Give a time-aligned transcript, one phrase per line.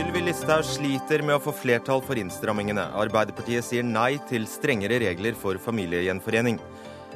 [0.00, 2.86] Sylvi Listhaug sliter med å få flertall for innstrammingene.
[2.96, 6.56] Arbeiderpartiet sier nei til strengere regler for familiegjenforening.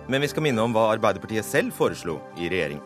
[0.05, 2.83] Men vi skal minne om hva Arbeiderpartiet selv foreslo i regjering.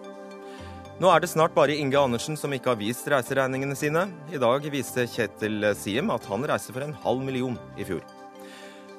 [1.02, 4.04] Nå er det snart bare Inge Andersen som ikke har vist reiseregningene sine.
[4.30, 8.04] I dag viste Kjetil Siem at han reiser for en halv million i fjor.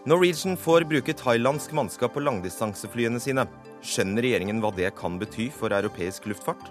[0.03, 3.47] Norwegian får bruke thailandsk mannskap på langdistanseflyene sine.
[3.79, 6.67] Skjønner regjeringen hva det kan bety for europeisk luftfart?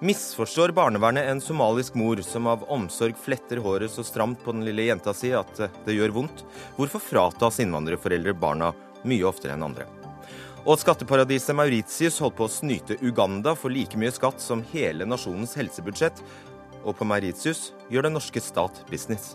[0.00, 4.84] Misforstår barnevernet en somalisk mor som av omsorg fletter håret så stramt på den lille
[4.90, 5.56] jenta si at
[5.86, 6.42] det gjør vondt?
[6.76, 8.74] Hvorfor fratas innvandrerforeldre barna
[9.08, 9.86] mye oftere enn andre?
[10.68, 15.56] Og skatteparadiset Mauritius holdt på å snyte Uganda for like mye skatt som hele nasjonens
[15.56, 16.20] helsebudsjett.
[16.84, 19.32] Og på Mauritius gjør den norske stat business.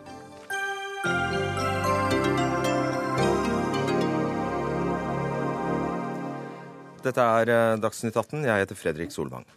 [7.02, 8.45] Dette er eh, Dagsnytt 18.
[8.45, 9.49] Jeg heter Fredrik Solvang.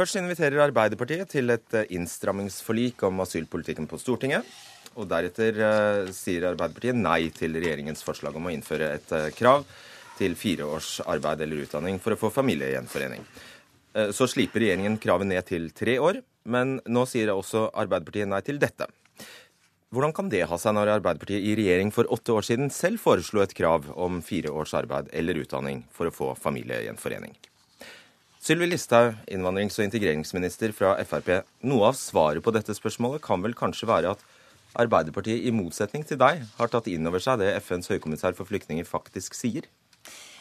[0.00, 4.46] Først inviterer Arbeiderpartiet til et eh, innstrammingsforlik om asylpolitikken på Stortinget.
[4.96, 9.66] Og deretter uh, sier Arbeiderpartiet nei til regjeringens forslag om å innføre et uh, krav
[10.16, 13.28] til fire års arbeid eller utdanning for å få familiegjenforening.
[13.92, 18.40] Uh, så sliper regjeringen kravet ned til tre år, men nå sier også Arbeiderpartiet nei
[18.46, 18.88] til dette.
[19.92, 23.44] Hvordan kan det ha seg når Arbeiderpartiet i regjering for åtte år siden selv foreslo
[23.44, 27.36] et krav om fire års arbeid eller utdanning for å få familiegjenforening?
[28.40, 31.42] Sylvi Listhaug, innvandrings- og integreringsminister fra Frp.
[31.68, 34.24] Noe av svaret på dette spørsmålet kan vel kanskje være at
[34.80, 38.86] Arbeiderpartiet, i motsetning til deg, har tatt inn over seg det FNs høykommissær for flyktninger
[38.88, 39.66] faktisk sier?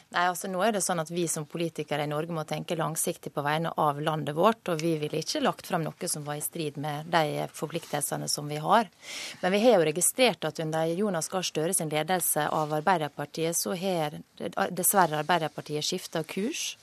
[0.09, 3.29] Nei, altså nå er det sånn at Vi som politikere i Norge må tenke langsiktig
[3.35, 4.63] på vegne av landet vårt.
[4.69, 8.47] og Vi ville ikke lagt frem noe som var i strid med de forpliktelsene som
[8.47, 8.87] vi har.
[9.41, 13.75] Men vi har jo registrert at under Jonas Gahr Støre sin ledelse av Arbeiderpartiet, så
[13.77, 14.17] har
[14.71, 16.77] dessverre Arbeiderpartiet skifta kurs.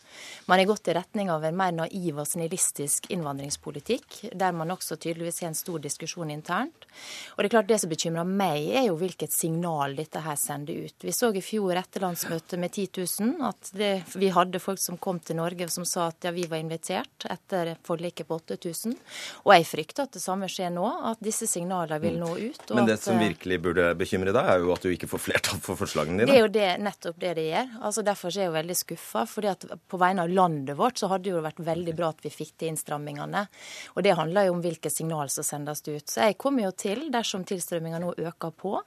[0.47, 4.97] Man har gått i retning av en mer naiv og snillistisk innvandringspolitikk, der man også
[4.97, 6.87] tydeligvis har en stor diskusjon internt.
[7.35, 10.87] Og Det er klart det som bekymrer meg, er jo hvilket signal dette her sender
[10.87, 10.97] ut.
[11.03, 14.99] Vi så i fjor etter landsmøtet med 10 000 at det, vi hadde folk som
[14.99, 18.97] kom til Norge som sa at ja, vi var invitert etter forliket på 8000.
[19.45, 22.75] Og jeg frykter at det samme skjer nå, at disse signalene vil nå ut.
[22.77, 25.63] Men det at, som virkelig burde bekymre deg, er jo at du ikke får flertall
[25.65, 26.31] for forslagene dine.
[26.31, 27.75] Det er jo det, nettopp det det gjør.
[27.89, 29.27] Altså Derfor er jeg jo veldig skuffa.
[29.27, 32.25] fordi at på vegne av landet vårt, så hadde det jo vært veldig bra at
[32.25, 33.47] vi fikk til innstrammingene.
[33.95, 36.07] Og det handler jo om hvilke signal som sendes ut.
[36.09, 38.79] Så jeg kommer jo til, dersom tilstrømminga nå øker på,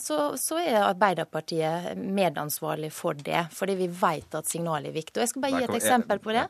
[0.00, 3.46] så, så, er Arbeiderpartiet medansvarlig for det.
[3.54, 5.18] Fordi vi vet at signalet er viktig.
[5.18, 6.46] Og Jeg skal bare gi et eksempel på det.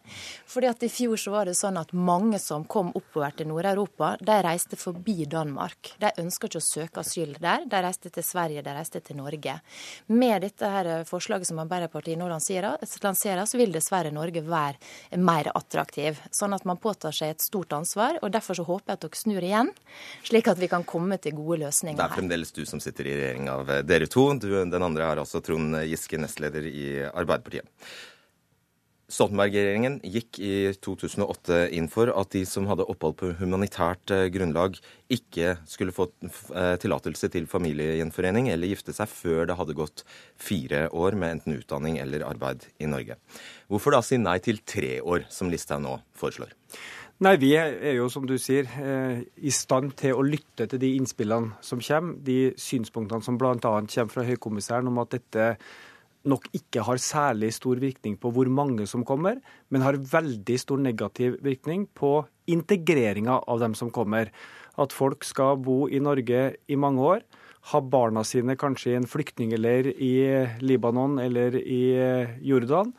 [0.47, 4.15] Fordi at I fjor så var det sånn at mange som kom oppover til Nord-Europa,
[4.21, 5.93] de reiste forbi Danmark.
[6.03, 7.67] De ønsker ikke å søke asyl der.
[7.67, 9.59] De reiste til Sverige, de reiste til Norge.
[10.13, 15.51] Med dette her forslaget som Arbeiderpartiet nå lanserer, lanserer så vil dessverre Norge være mer
[15.55, 16.21] attraktiv.
[16.35, 18.21] Sånn at man påtar seg et stort ansvar.
[18.23, 19.73] og Derfor så håper jeg at dere snur igjen,
[20.27, 22.09] slik at vi kan komme til gode løsninger her.
[22.09, 24.29] Det er fremdeles du som som sitter i regjering av dere to.
[24.41, 27.67] Du, den andre er altså Trond Giske, nestleder i Arbeiderpartiet.
[29.07, 34.81] Stoltenberg-regjeringen gikk i 2008 inn for at de som hadde opphold på humanitært eh, grunnlag,
[35.07, 40.03] ikke skulle få eh, tillatelse til familiegjenforening eller gifte seg før det hadde gått
[40.35, 43.21] fire år med enten utdanning eller arbeid i Norge.
[43.71, 46.51] Hvorfor da si nei til tre år, som Listhaug nå foreslår?
[47.17, 50.91] Nei, Vi er jo, som du sier, eh, i stand til å lytte til de
[50.99, 52.19] innspillene som kommer.
[52.21, 53.57] De synspunktene som bl.a.
[53.57, 55.57] kommer fra høykommissæren om at dette
[56.29, 59.41] nok ikke har særlig stor virkning på hvor mange som kommer,
[59.71, 64.29] men har veldig stor negativ virkning på integreringa av dem som kommer.
[64.77, 67.23] At folk skal bo i Norge i mange år,
[67.73, 70.17] ha barna sine kanskje i en flyktningleir i
[70.61, 71.97] Libanon eller i
[72.45, 72.93] Jordan.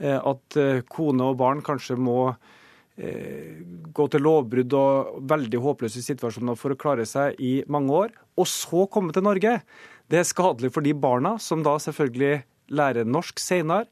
[0.00, 2.58] Eh, at eh, kone og barn kanskje må Eh,
[3.00, 8.48] gå til lovbrudd og veldig håpløse situasjoner for å klare seg i mange år, og
[8.48, 9.58] så komme til Norge.
[10.10, 13.88] Det er skadelig for de barna som da selvfølgelig lærer norsk senere,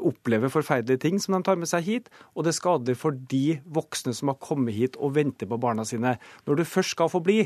[0.00, 3.58] opplever forferdelige ting som de tar med seg hit, og det er skadelig for de
[3.74, 6.14] voksne som har kommet hit og venter på barna sine.
[6.46, 7.42] Når du først skal få bli,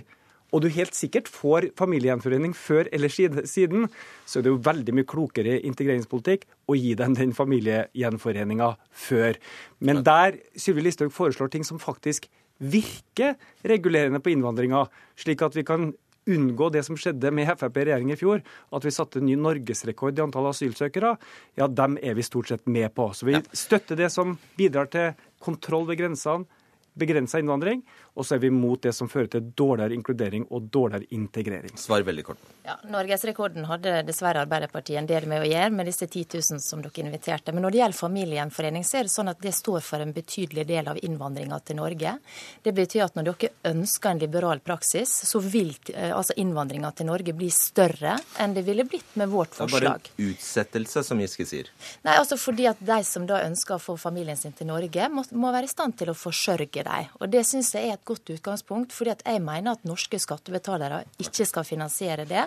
[0.52, 3.88] og du helt sikkert får familiegjenforening før eller siden,
[4.26, 9.40] så er det jo veldig mye klokere integreringspolitikk å gi dem den familiegjenforeninga før.
[9.80, 12.28] Men der Sylvi Listhaug foreslår ting som faktisk
[12.62, 13.34] virker
[13.66, 14.86] regulerende på innvandringa,
[15.18, 15.92] slik at vi kan
[16.30, 18.40] unngå det som skjedde med Frp i regjering i fjor,
[18.72, 21.14] at vi satte ny norgesrekord i antall asylsøkere,
[21.58, 23.10] ja, dem er vi stort sett med på.
[23.12, 25.12] Så vi støtter det som bidrar til
[25.44, 26.48] kontroll ved grensene,
[26.94, 27.82] begrensa innvandring,
[28.14, 31.74] og så er vi mot det som fører til dårligere inkludering og dårligere integrering.
[31.78, 32.42] Svar veldig kort.
[32.64, 36.82] Ja, Norgesrekorden hadde dessverre Arbeiderpartiet en del med å gjøre, med disse 10 000 som
[36.84, 37.52] dere inviterte.
[37.52, 40.66] Men når det gjelder familiegjenforening, så er det sånn at det står for en betydelig
[40.68, 42.14] del av innvandringa til Norge.
[42.62, 47.10] Det betyr at når dere ønsker en liberal praksis, så vil eh, altså innvandringa til
[47.10, 50.06] Norge bli større enn det ville blitt med vårt forslag.
[50.06, 51.74] Det er bare en utsettelse, som Giske sier.
[52.06, 55.26] Nei, altså fordi at de som da ønsker å få familien sin til Norge, må,
[55.34, 57.12] må være i stand til å forsørge dem.
[57.18, 61.02] Og det syns jeg er et godt utgangspunkt, fordi at jeg mener at norske skattebetalere
[61.22, 62.44] ikke skal finansiere det.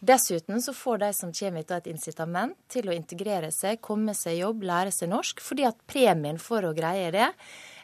[0.00, 4.38] Dessuten så får de som kommer hit, et incitament til å integrere seg, komme seg
[4.38, 7.30] i jobb, lære seg norsk, fordi at premien for å greie det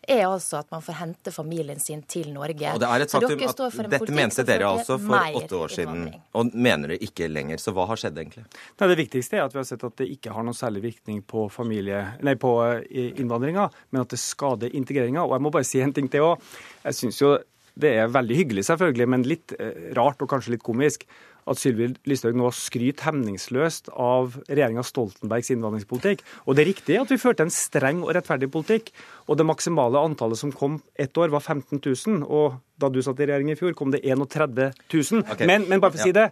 [0.08, 2.72] er altså at man får hente familien sin til Norge.
[2.74, 6.06] Og det er et faktum at Dette mente dere altså for åtte år siden,
[6.38, 7.60] og mener det ikke lenger.
[7.62, 8.46] Så hva har skjedd egentlig?
[8.80, 11.20] Nei, det viktigste er at vi har sett at det ikke har noen særlig virkning
[11.28, 15.26] på, familie, nei, på eh, innvandringa, men at det skader integreringa.
[15.26, 16.50] Og jeg må bare si en ting til òg.
[16.86, 17.36] Jeg syns jo
[17.78, 21.06] det er veldig hyggelig, selvfølgelig, men litt eh, rart og kanskje litt komisk
[21.48, 26.22] at Sylvi Listhaug nå skryter hemningsløst av regjeringa Stoltenbergs innvandringspolitikk.
[26.46, 28.92] Og det er riktig at vi førte en streng og rettferdig politikk.
[29.28, 32.22] Og det maksimale antallet som kom ett år, var 15 000.
[32.28, 35.24] Og da du satt i regjering i fjor, kom det 31 000.
[35.24, 35.48] Okay.
[35.48, 36.30] Men, men bare for å si det.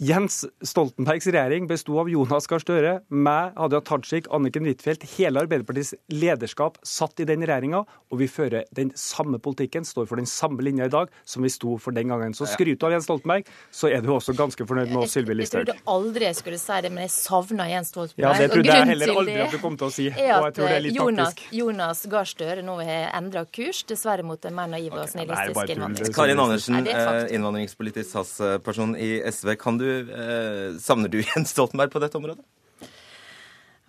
[0.00, 5.02] Jens Stoltenbergs regjering besto av Jonas Gahr Støre, meg, Hadia Tajik, Anniken Huitfeldt.
[5.18, 10.16] Hele Arbeiderpartiets lederskap satt i den regjeringa, og vi fører den samme politikken, står for
[10.16, 12.32] den samme linja i dag som vi sto for den gangen.
[12.32, 15.36] Så skryter du av Jens Stoltenberg, så er du også ganske fornøyd med oss, Sylvi
[15.36, 15.66] Listhaug.
[15.66, 18.24] Jeg trodde aldri jeg skulle si det, men jeg savna Jens Stoltenberg.
[18.24, 20.08] Ja, det trodde jeg heller aldri at du kom til å si.
[20.08, 21.52] og jeg tror det er litt Jonas, taktisk.
[21.60, 26.16] Jonas Gahr Støre nå har endra kurs, dessverre mot en mer naiv og snillistisk innvandring.
[26.16, 29.58] Karin Andersen, eh, innvandringspolitisk SAS-person i SV.
[29.60, 32.44] Kan du eh, Savner du Jens Stoltenberg på dette området?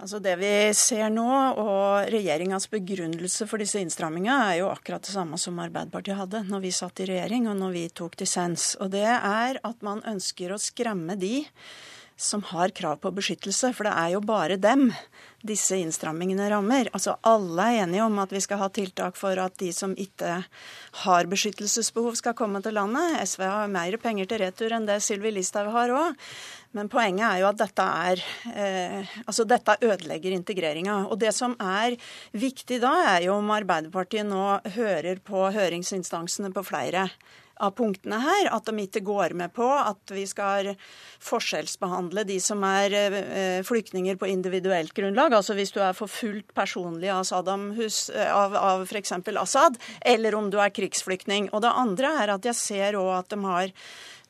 [0.01, 1.29] Altså Det vi ser nå,
[1.61, 6.63] og regjeringas begrunnelse for disse innstrammingene, er jo akkurat det samme som Arbeiderpartiet hadde når
[6.63, 8.71] vi satt i regjering og når vi tok dissens.
[8.81, 11.43] Og det er at man ønsker å skremme de
[12.21, 14.91] som har krav på beskyttelse, for det er jo bare dem
[15.47, 16.89] disse innstrammingene rammer.
[16.93, 20.35] Altså Alle er enige om at vi skal ha tiltak for at de som ikke
[21.03, 23.17] har beskyttelsesbehov, skal komme til landet.
[23.25, 26.27] SV har mer penger til retur enn det Sylvi Listhaug har òg.
[26.77, 28.21] Men poenget er jo at dette er
[28.53, 31.01] eh, Altså dette ødelegger integreringa.
[31.09, 31.97] Og det som er
[32.31, 37.09] viktig da, er jo om Arbeiderpartiet nå hører på høringsinstansene på flere
[37.61, 38.49] av punktene her.
[38.55, 40.73] At de ikke går med på at vi skal
[41.21, 45.35] forskjellsbehandle de som er eh, flyktninger på individuelt grunnlag.
[45.37, 49.13] Altså hvis du er forfulgt personlig av, Saddam Hus, eh, av, av f.eks.
[49.41, 51.51] Assad, eller om du er krigsflyktning.
[51.51, 53.75] Og det andre er at jeg ser òg at de har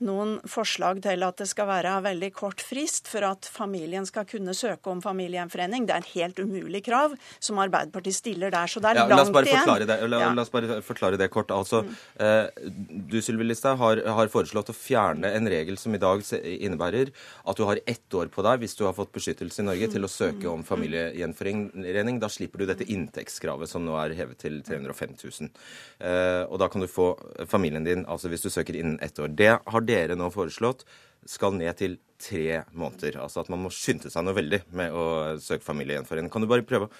[0.05, 4.55] noen forslag til at det skal være veldig kort frist for at familien skal kunne
[4.57, 5.85] søke om familiegjenforening.
[5.87, 8.71] Det er en helt umulig krav som Arbeiderpartiet stiller der.
[8.71, 9.87] Så det er ja, langt igjen.
[9.87, 9.97] Det.
[10.09, 10.31] La, ja.
[10.33, 11.53] la, oss bare forklare det kort.
[11.53, 11.95] Altså, mm.
[12.25, 12.71] eh,
[13.11, 17.59] du Sylvi Listhaug har, har, foreslått å fjerne en regel som i dag innebærer at
[17.59, 20.11] du har ett år på deg hvis du har fått beskyttelse i Norge til å
[20.11, 22.19] søke om familiegjenforening.
[22.21, 25.51] Da slipper du dette inntektskravet som nå er hevet til 305 000.
[25.99, 27.13] Eh, og da kan du få
[27.49, 29.31] familien din, altså hvis du søker innen ett år.
[29.35, 30.85] Det har dere nå foreslått
[31.29, 33.19] skal ned til tre måneder.
[33.21, 35.07] Altså at man må skynde seg noe veldig med å
[35.41, 36.31] søke familiegjenforening.
[36.33, 36.93] Kan du bare prøve å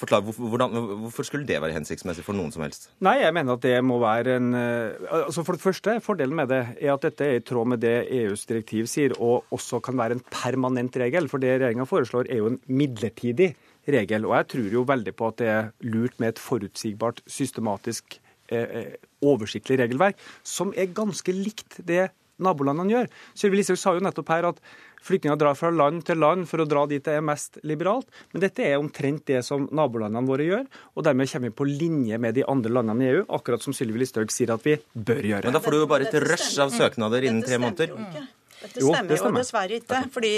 [0.00, 2.88] forklare hvordan, hvorfor skulle det være hensiktsmessig for noen som helst?
[3.04, 6.62] Nei, jeg mener at det må være en altså For det første, fordelen med det
[6.78, 10.16] er at dette er i tråd med det EUs direktiv sier, og også kan være
[10.18, 11.28] en permanent regel.
[11.30, 13.52] For det regjeringa foreslår, er jo en midlertidig
[13.90, 14.26] regel.
[14.30, 18.20] Og jeg tror jo veldig på at det er lurt med et forutsigbart, systematisk
[18.50, 22.08] Eh, eh, oversiktlig regelverk, som er ganske likt det
[22.42, 23.10] nabolandene gjør.
[23.38, 24.62] Sylvi Listhaug sa jo nettopp her at
[25.04, 28.08] flyktninger drar fra land til land for å dra dit det er mest liberalt.
[28.32, 32.20] Men dette er omtrent det som nabolandene våre gjør, og dermed kommer vi på linje
[32.20, 35.48] med de andre landene i EU, akkurat som Sylvi Listhaug sier at vi bør gjøre.
[35.48, 37.96] Men da får du jo bare et rush av søknader innen tre måneder.
[38.60, 40.00] Dette stemmer jo, det dessverre ikke.
[40.12, 40.32] fordi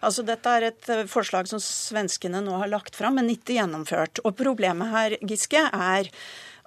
[0.00, 4.22] altså, Dette er et eh, forslag som svenskene nå har lagt fram, men ikke gjennomført.
[4.24, 6.08] Og Problemet her Giske, er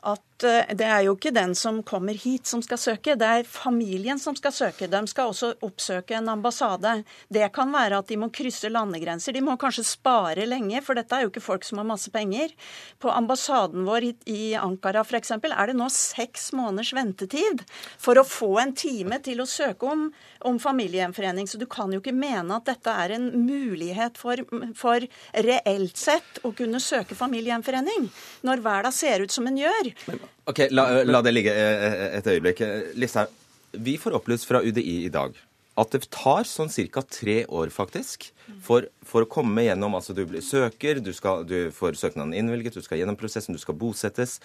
[0.05, 3.47] at Eh, det er jo ikke den som kommer hit som skal søke, det er
[3.47, 4.87] familien som skal søke.
[4.87, 7.03] De skal også oppsøke en ambassade.
[7.27, 9.35] Det kan være at de må krysse landegrenser.
[9.35, 12.53] De må kanskje spare lenge, for dette er jo ikke folk som har masse penger.
[12.99, 15.35] På ambassaden vår i Ankara f.eks.
[15.35, 17.65] er det nå seks måneders ventetid
[17.99, 20.07] for å få en time til å søke om,
[20.47, 21.49] om familiegjenforening.
[21.49, 24.41] Så du kan jo ikke mene at dette er en mulighet for,
[24.77, 25.03] for
[25.33, 28.09] reelt sett å kunne søke familiegjenforening,
[28.47, 29.93] når verden ser ut som en gjør.
[30.07, 32.63] Men Ok, La, la det ligge eh, eh, et øyeblikk.
[32.99, 33.31] Listhaug,
[33.77, 35.37] vi får opplyst fra UDI i dag
[35.79, 37.03] at det tar sånn ca.
[37.07, 38.29] tre år, faktisk,
[38.65, 42.75] for, for, å komme gjennom Altså du blir søker, du, skal, du får søknaden innvilget,
[42.75, 44.39] du skal gjennom prosessen, du skal bosettes,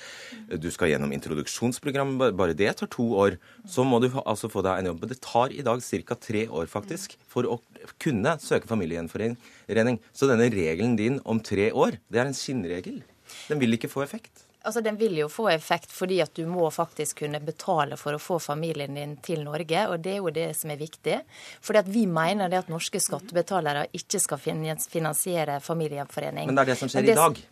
[0.49, 3.39] du skal gjennom introduksjonsprogram, bare det tar to år.
[3.67, 5.09] Så må du altså få deg en jobb.
[5.11, 6.19] Det tar i dag ca.
[6.21, 7.59] tre år, faktisk, for å
[8.03, 10.01] kunne søke familiegjenforening.
[10.15, 13.03] Så denne regelen din om tre år, det er en skinnregel.
[13.49, 14.44] Den vil ikke få effekt.
[14.65, 18.23] Altså, Den vil jo få effekt fordi at du må faktisk kunne betale for å
[18.23, 21.19] få familien din til Norge, og det er jo det som er viktig.
[21.61, 26.49] Fordi at vi mener det at norske skattebetalere ikke skal finansiere familiegjenforening.
[26.49, 27.43] Men det er det som skjer det, i dag.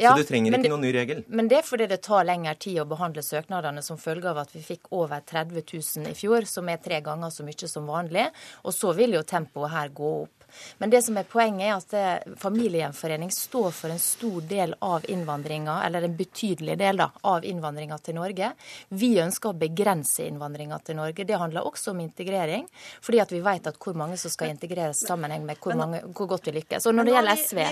[0.00, 1.22] Ja, så du trenger ikke noen ny regel?
[1.28, 4.52] Men det er fordi det tar lengre tid å behandle søknadene som følge av at
[4.54, 8.28] vi fikk over 30 000 i fjor, som er tre ganger så mye som vanlig.
[8.64, 10.39] Og så vil jo tempoet her gå opp.
[10.78, 15.04] Men det som er poenget er at det, familiegjenforening står for en stor del av
[15.10, 18.52] innvandringa, eller en betydelig del da, av innvandringa til Norge.
[18.88, 21.26] Vi ønsker å begrense innvandringa til Norge.
[21.26, 22.66] Det handler også om integrering,
[23.00, 26.30] fordi at vi vet at hvor mange som skal integreres sammenheng med hvor, mange, hvor
[26.34, 26.86] godt vi lykkes.
[26.88, 27.62] Og når det gjelder SV,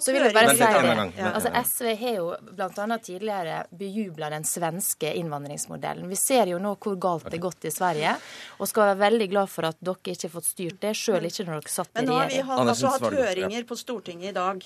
[0.00, 1.26] så vil jeg bare si det.
[1.30, 2.98] Altså, SV har jo bl.a.
[2.98, 6.08] tidligere bejubla den svenske innvandringsmodellen.
[6.10, 8.16] Vi ser jo nå hvor galt det er gått i Sverige,
[8.58, 11.46] og skal være veldig glad for at dere ikke har fått styrt det, sjøl ikke
[11.46, 14.62] når dere satt i regjering vi har altså hatt høringer på Stortinget i dag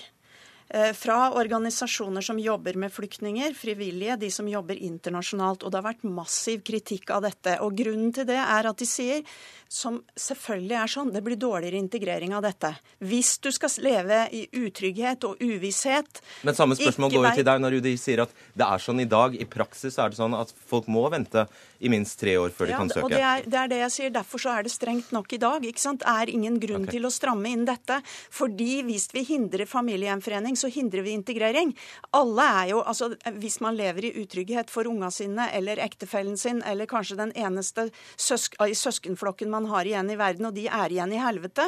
[0.74, 5.64] eh, fra organisasjoner som jobber med flyktninger, frivillige, de som jobber internasjonalt.
[5.64, 7.56] Og det har vært massiv kritikk av dette.
[7.64, 9.24] Og grunnen til det er at de sier
[9.70, 11.12] som selvfølgelig er sånn.
[11.14, 12.72] Det blir dårligere integrering av dette.
[13.06, 17.62] Hvis du skal leve i utrygghet og uvisshet Men samme spørsmål går jo til deg
[17.62, 19.36] når UDI sier at det er sånn i dag.
[19.38, 21.46] I praksis er det sånn at folk må vente
[21.80, 23.04] i minst tre år før de kan søke.
[23.06, 24.14] Og det er, det er, det jeg sier.
[24.14, 25.64] Derfor så er det strengt nok i dag.
[25.64, 26.04] ikke sant?
[26.08, 26.98] Er ingen grunn okay.
[26.98, 28.00] til å stramme inn dette.
[28.34, 31.72] Fordi hvis vi hindrer familiegjenforening, så hindrer vi integrering.
[32.16, 36.62] Alle er jo, altså Hvis man lever i utrygghet for unga sine eller ektefellen sin,
[36.66, 40.66] eller kanskje den eneste søsk i søskenflokken man man har igjen i verden, og de
[40.68, 41.66] er igjen i helvete,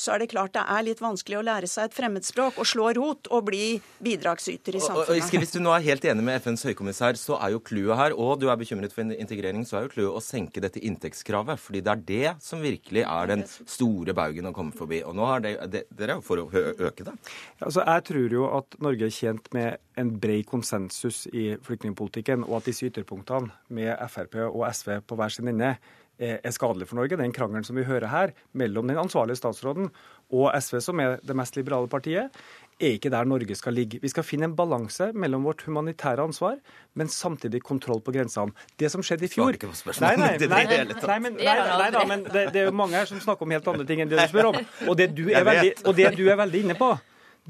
[0.00, 2.90] så er det klart det er litt vanskelig å lære seg et fremmedspråk og slå
[2.98, 3.64] rot og bli
[4.02, 5.10] bidragsyter i samfunnet.
[5.10, 7.62] Og, og, og, hvis du nå er helt enig med FNs høykommissær, så er jo
[7.64, 10.80] clouet her, og du er bekymret for integrering, så er jo clouet å senke dette
[10.80, 11.60] inntektskravet.
[11.60, 15.02] fordi det er det som virkelig er den store baugen å komme forbi.
[15.04, 16.48] Og nå har det, det, dere er jo for å
[16.88, 17.14] øke det.
[17.60, 22.60] Altså, jeg tror jo at Norge er tjent med en bred konsensus i flyktningpolitikken, og
[22.60, 25.76] at disse ytterpunktene med Frp og SV på hver sin ende
[26.22, 27.18] er skadelig for Norge.
[27.18, 29.88] Den krangelen som vi hører her mellom den ansvarlige statsråden
[30.32, 32.36] og SV, som er det mest liberale partiet,
[32.82, 34.00] er ikke der Norge skal ligge.
[34.02, 36.58] Vi skal finne en balanse mellom vårt humanitære ansvar,
[36.98, 38.52] men samtidig kontroll på grensene.
[38.80, 39.56] Det som skjedde i fjor
[40.02, 43.46] Nei, nei, nei, nei, men, da, men det, det, er jo mange her som snakker
[43.46, 44.60] om helt andre ting enn det du spør om.
[44.90, 46.90] Og det du er veldig, og det du er veldig inne på,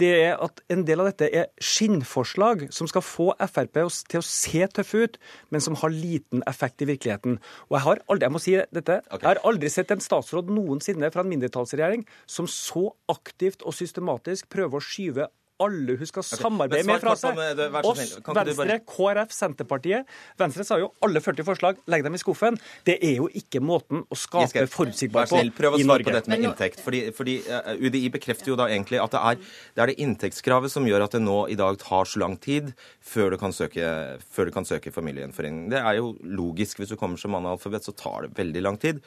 [0.00, 4.24] det er at en del av dette er skinnforslag som skal få Frp til å
[4.24, 5.18] se tøffe ut,
[5.52, 7.38] men som har liten effekt i virkeligheten.
[7.68, 11.12] Og jeg har aldri, jeg må si dette, jeg har aldri sett en statsråd noensinne
[11.12, 15.28] fra en mindretallsregjering som så aktivt og systematisk prøver å skyve
[15.62, 17.38] alle hun skal samarbeide med fra seg.
[17.82, 20.10] Oss, Venstre, KrF, Senterpartiet.
[20.40, 22.58] Venstre sa jo alle 40 forslag, legg dem i skuffen.
[22.86, 26.46] Det er jo ikke måten å skape forutsigbarhet på Prøv å svare på dette med
[26.48, 26.82] inntekt.
[26.82, 29.40] Fordi, fordi eh, UDI bekrefter jo da egentlig at det er,
[29.76, 32.72] det er det inntektskravet som gjør at det nå i dag tar så lang tid
[33.04, 33.88] før du kan søke,
[34.32, 35.68] før du kan søke familiegjenforening.
[35.72, 36.82] Det er jo logisk.
[36.82, 39.02] Hvis du kommer som analfabet, så tar det veldig lang tid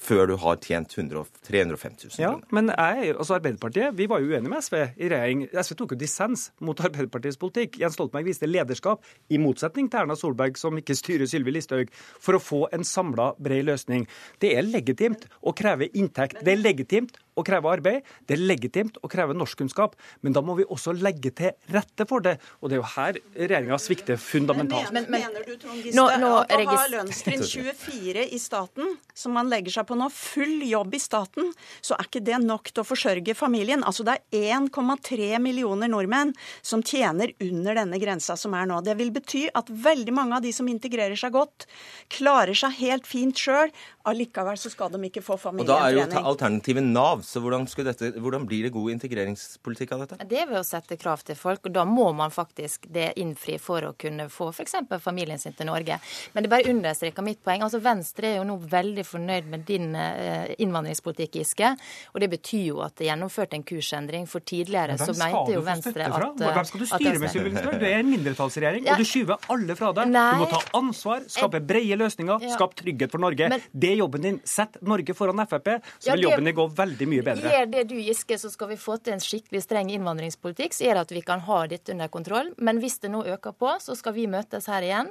[0.00, 4.30] før du har tjent 100, 305 000 Ja, men jeg, altså Arbeiderpartiet vi var jo
[4.32, 5.44] uenige med SV i regjering.
[5.52, 7.76] SV tok jo dissens mot Arbeiderpartiets politikk.
[7.82, 12.38] Jens Stoltenberg viste lederskap, i motsetning til Erna Solberg, som ikke styrer Sylvi Listhaug, for
[12.38, 14.06] å få en samla, bred løsning.
[14.40, 16.40] Det er legitimt å kreve inntekt.
[16.44, 18.06] Det er legitimt å kreve arbeid.
[18.26, 22.24] Det er legitimt å kreve norskkunnskap, men da må vi også legge til rette for
[22.24, 22.36] det.
[22.60, 24.92] Og det er jo her regjeringa svikter fundamentalt.
[24.94, 29.50] Men, men, mener du, Trond Giske, at å ha lønnstrinn 24 i staten, som man
[29.52, 32.86] legger seg på nå, full jobb i staten, så er ikke det nok til å
[32.88, 33.84] forsørge familien?
[33.86, 38.80] Altså det er 1,3 millioner nordmenn som tjener under denne grensa som er nå.
[38.86, 41.66] Det vil bety at veldig mange av de som integrerer seg godt,
[42.12, 43.72] klarer seg helt fint sjøl.
[44.10, 46.00] Allikevel så skal de ikke få familietrening.
[46.00, 47.24] Og da er jo alternativet Nav.
[47.30, 50.16] Så hvordan, dette, hvordan, blir det god integreringspolitikk av dette?
[50.26, 53.54] Det er ved å sette krav til folk, og da må man faktisk det innfri
[53.62, 54.74] for å kunne få f.eks.
[54.98, 56.00] familien sin til Norge.
[56.34, 57.62] Men det bare understreker mitt poeng.
[57.62, 61.70] Altså Venstre er jo nå veldig fornøyd med din eh, innvandringspolitikk, Giske.
[62.16, 64.26] Og det betyr jo at det er gjennomført en kursendring.
[64.30, 67.78] For tidligere så mente jo Venstre at Hvem skal du styre med, Sylvi Listhaug?
[67.78, 68.98] Du er en mindretallsregjering, ja.
[68.98, 70.10] og du skyver alle fra deg.
[70.16, 70.26] Nei.
[70.34, 72.58] Du må ta ansvar, skape brede løsninger, ja.
[72.58, 73.52] skape trygghet for Norge.
[73.54, 74.42] Men, det er jobben din.
[74.48, 77.52] Sett Norge foran Frp, så vil jobben din gå veldig mye mye bedre.
[77.52, 81.02] Gjør det du, Giske, så skal vi få til en skikkelig streng innvandringspolitikk, så gjør
[81.02, 82.50] at vi kan ha dette under kontroll.
[82.58, 85.10] Men hvis det nå øker på, så skal vi møtes her igjen.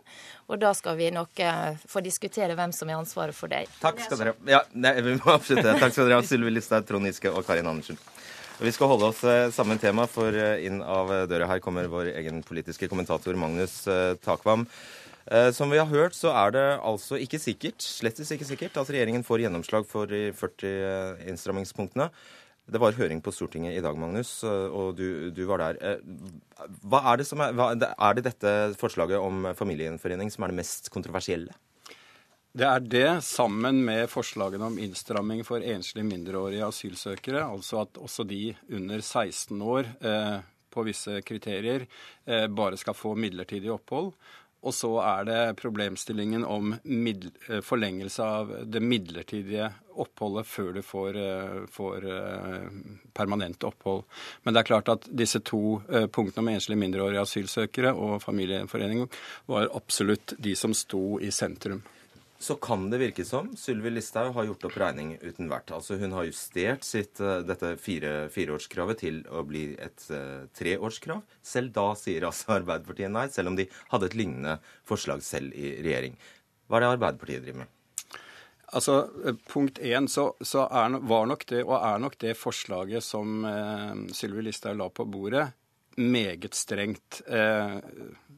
[0.49, 3.69] Og da skal vi nok uh, få diskutere hvem som er ansvaret for deg.
[3.83, 4.49] Takk skal dere ha.
[4.57, 5.75] Ja, nei, vi må avslutte.
[5.79, 7.99] Takk skal dere ha, Sylvi Listhaug, Trond Giske og Karin Andersen.
[8.59, 12.13] Vi skal holde oss uh, samme tema, for uh, inn av døra her kommer vår
[12.19, 13.81] egen politiske kommentator Magnus
[14.25, 14.67] Takvam.
[15.29, 18.89] Eh, som vi har hørt, så er det altså ikke sikkert, slettes ikke sikkert, at
[18.89, 22.09] regjeringen får gjennomslag for de 40 eh, innstrammingspunktene.
[22.69, 26.01] Det var høring på Stortinget i dag, Magnus, eh, og du, du var der.
[26.81, 30.61] Hva er, det som er, hva, er det dette forslaget om familiegjenforening som er det
[30.63, 31.53] mest kontroversielle?
[32.49, 38.25] Det er det, sammen med forslagene om innstramming for enslige mindreårige asylsøkere, altså at også
[38.25, 40.39] de under 16 år eh,
[40.73, 41.85] på visse kriterier
[42.25, 44.15] eh, bare skal få midlertidig opphold.
[44.59, 51.19] Og så er det problemstillingen om eh, forlengelse av det midlertidige oppholdet før du får,
[51.19, 52.65] eh, får, eh,
[53.15, 54.03] permanent opphold.
[54.43, 55.79] Men det er klart at disse to
[56.11, 59.07] punktene om enslige mindreårige asylsøkere og familieforening
[59.47, 61.81] var absolutt de som sto i sentrum
[62.39, 65.73] så kan det virke som Sylvi Listhaug har gjort opp regning uten vert.
[65.75, 71.19] Altså Hun har justert sitt, uh, dette fire, fireårskravet til å bli et uh, treårskrav.
[71.43, 74.55] Selv da sier altså Arbeiderpartiet nei, selv om de hadde et lignende
[74.87, 76.15] forslag selv i regjering.
[76.69, 77.75] Hva er det Arbeiderpartiet driver med?
[78.69, 83.03] Altså, eh, Punkt én så, så er, var nok det, og er nok det forslaget
[83.05, 85.47] som eh, Sylvi Listhaug la på bordet,
[85.99, 87.21] meget strengt.
[87.27, 87.77] Eh,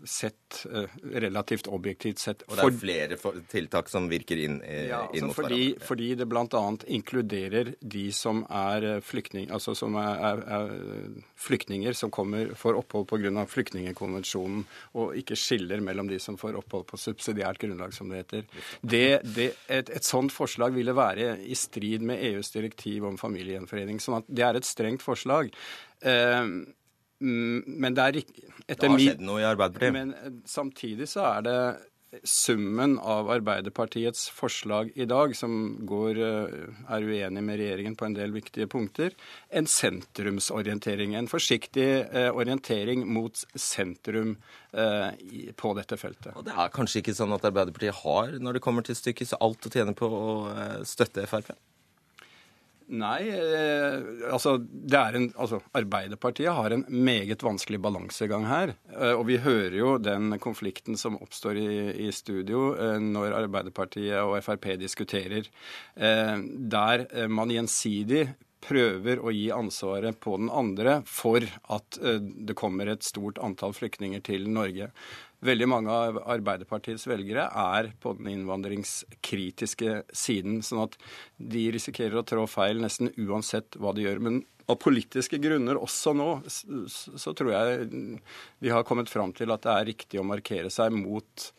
[0.04, 2.42] sett eh, relativt objektivt sett.
[2.48, 3.18] Og det er flere
[3.52, 5.88] tiltak som virker inn, eh, ja, altså inn mot fordi, hverandre?
[5.88, 6.64] Fordi det bl.a.
[6.98, 10.74] inkluderer de som er, flyktning, altså som er, er, er
[11.40, 13.46] flyktninger som kommer, får opphold pga.
[13.52, 14.66] flyktningekonvensjonen,
[14.98, 18.50] og ikke skiller mellom de som får opphold på subsidiært grunnlag, som det heter.
[18.82, 24.02] Det, det, et, et sånt forslag ville være i strid med EUs direktiv om familiegjenforening.
[24.02, 25.54] sånn at det er et strengt forslag.
[26.02, 26.46] Eh,
[27.22, 29.94] men det er ikke Det har skjedd noe i Arbeiderpartiet.
[29.96, 31.58] Men eh, samtidig så er det
[32.28, 36.58] summen av Arbeiderpartiets forslag i dag, som går, eh,
[36.92, 39.14] er uenig med regjeringen på en del viktige punkter,
[39.50, 41.16] en sentrumsorientering.
[41.16, 44.38] En forsiktig eh, orientering mot sentrum
[44.72, 46.32] på dette feltet.
[46.40, 49.40] Og Det er kanskje ikke sånn at Arbeiderpartiet har, når det kommer til stykket, så
[49.44, 50.30] alt å tjene på å
[50.88, 51.52] støtte Frp?
[52.92, 54.02] Nei, eh,
[54.34, 58.74] altså, en, altså, Arbeiderpartiet har en meget vanskelig balansegang her.
[58.92, 61.72] Eh, og vi hører jo den konflikten som oppstår i,
[62.08, 65.48] i studio eh, når Arbeiderpartiet og Frp diskuterer.
[65.96, 66.38] Eh,
[66.76, 68.26] der eh, man gjensidig
[68.62, 73.74] prøver å gi ansvaret på den andre for at eh, det kommer et stort antall
[73.78, 74.92] flyktninger til Norge.
[75.42, 80.60] Veldig mange av Arbeiderpartiets velgere er på den innvandringskritiske siden.
[80.66, 80.98] Sånn at
[81.38, 84.22] de risikerer å trå feil nesten uansett hva de gjør.
[84.22, 87.88] Men av politiske grunner også nå, så tror jeg
[88.62, 91.50] de har kommet fram til at det er riktig å markere seg mot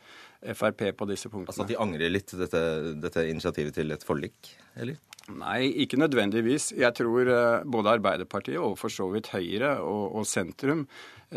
[0.42, 1.53] Frp på disse punktene.
[1.53, 2.61] Altså at de angrer litt dette,
[2.99, 4.99] dette initiativet til et forlik, eller?
[5.31, 6.73] Nei, ikke nødvendigvis.
[6.75, 10.88] Jeg tror eh, både Arbeiderpartiet og for så vidt Høyre og, og sentrum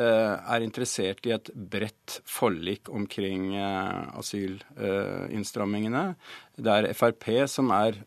[0.03, 6.05] er interessert i et bredt forlik omkring eh, asylinnstrammingene.
[6.55, 7.99] Det er Frp som er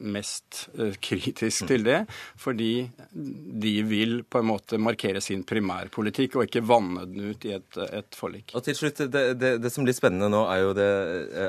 [0.00, 1.98] mest uh, kritisk til det,
[2.40, 7.54] fordi de vil på en måte markere sin primærpolitikk og ikke vanne den ut i
[7.58, 8.54] et, et forlik.
[8.56, 10.88] Og til slutt, det, det, det, som blir spennende nå, er jo, det,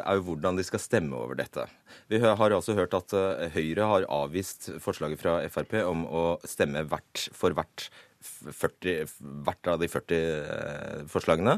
[0.02, 1.66] er jo, hvordan de skal stemme over dette.
[2.12, 3.16] Vi har altså hørt at
[3.56, 7.88] Høyre har avvist forslaget fra Frp om å stemme hvert for hvert,
[8.22, 9.12] 40,
[9.46, 11.58] hvert av de 40 uh, eh, forslagene.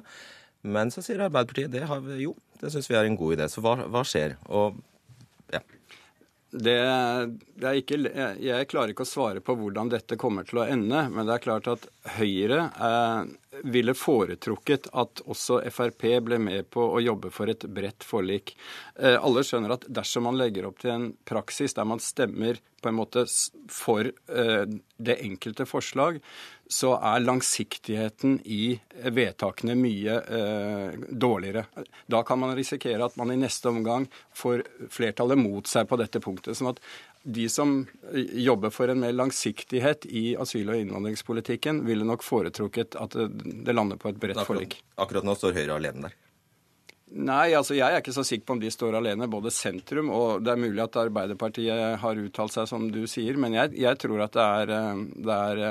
[0.63, 3.49] Men så sier Arbeiderpartiet det har vi, jo, det syns vi er en god idé.
[3.51, 4.37] Så hva, hva skjer?
[4.47, 4.79] Og
[5.53, 5.61] ja.
[6.53, 6.77] Det,
[7.59, 7.97] det ikke,
[8.37, 11.45] jeg klarer ikke å svare på hvordan dette kommer til å ende, men det er
[11.47, 11.87] klart at
[12.19, 13.31] Høyre eh,
[13.63, 18.55] ville foretrukket at også Frp ble med på å jobbe for et bredt forlik.
[18.95, 22.91] Eh, alle skjønner at dersom man legger opp til en praksis der man stemmer på
[22.91, 23.23] en måte
[23.71, 24.65] for eh,
[24.97, 26.19] det enkelte forslag,
[26.67, 28.73] så er langsiktigheten i
[29.15, 31.65] vedtakene mye eh, dårligere.
[32.11, 36.23] Da kan man risikere at man i neste omgang får flertallet mot seg på dette
[36.23, 36.57] punktet.
[36.59, 36.83] sånn at
[37.23, 37.85] de som
[38.35, 43.99] jobber for en mer langsiktighet i asyl- og innvandringspolitikken, ville nok foretrukket at det lander
[43.99, 44.81] på et bredt forlik.
[44.99, 46.17] Akkurat nå står Høyre alene der?
[47.13, 49.29] Nei, altså jeg er ikke så sikker på om de står alene.
[49.29, 53.53] Både sentrum og det er mulig at Arbeiderpartiet har uttalt seg som du sier, men
[53.53, 55.63] jeg, jeg tror at det er, eh, det er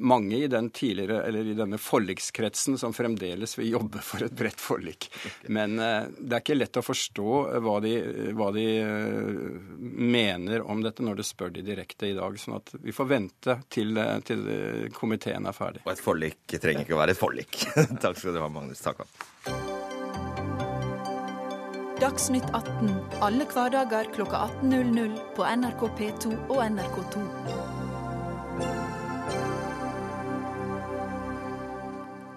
[0.00, 4.60] mange i den tidligere, eller i denne forlikskretsen som fremdeles vil jobbe for et bredt
[4.60, 5.10] forlik.
[5.48, 7.94] Men eh, det er ikke lett å forstå hva de,
[8.36, 9.40] hva de eh,
[9.80, 12.38] mener om dette når du spør de direkte i dag.
[12.40, 14.46] sånn at vi får vente til, eh, til
[14.96, 15.84] komiteen er ferdig.
[15.84, 17.62] Og et forlik trenger ikke å være et forlik.
[18.02, 19.04] Takk skal du ha, Magnus Takk
[22.00, 27.26] Dagsnytt 18 alle hverdager klokka 18.00 på NRK P2 og NRK2.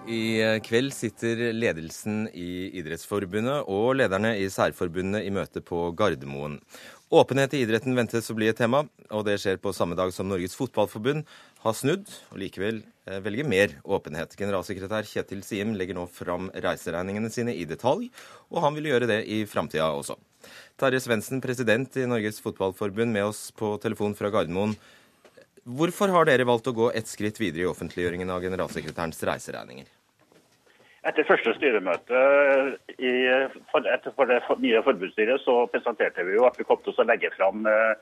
[0.04, 6.58] I kveld sitter ledelsen i Idrettsforbundet og lederne i særforbundene i møte på Gardermoen.
[7.14, 10.28] Åpenhet i idretten ventes å bli et tema, og det skjer på samme dag som
[10.28, 11.24] Norges Fotballforbund
[11.64, 14.36] har snudd og likevel eh, velger mer åpenhet.
[14.36, 18.10] Generalsekretær Kjetil Siem legger nå fram reiseregningene sine i detalj,
[18.52, 20.18] og han vil gjøre det i framtida også.
[20.76, 24.76] Terje Svendsen, president i Norges Fotballforbund, med oss på telefon fra Gardermoen.
[25.64, 29.93] Hvorfor har dere valgt å gå ett skritt videre i offentliggjøringen av generalsekretærens reiseregninger?
[31.04, 32.20] Etter første styremøte
[32.96, 33.12] i,
[33.68, 37.04] for, etter for det nye forbundsstyret så presenterte vi jo at vi kom til å
[37.04, 37.92] legge fram uh,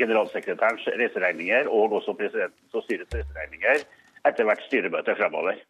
[0.00, 3.84] generalsekretærens reiseregninger og også presidentens og styrets reiseregninger
[4.26, 5.62] etter hvert styremøte fremover.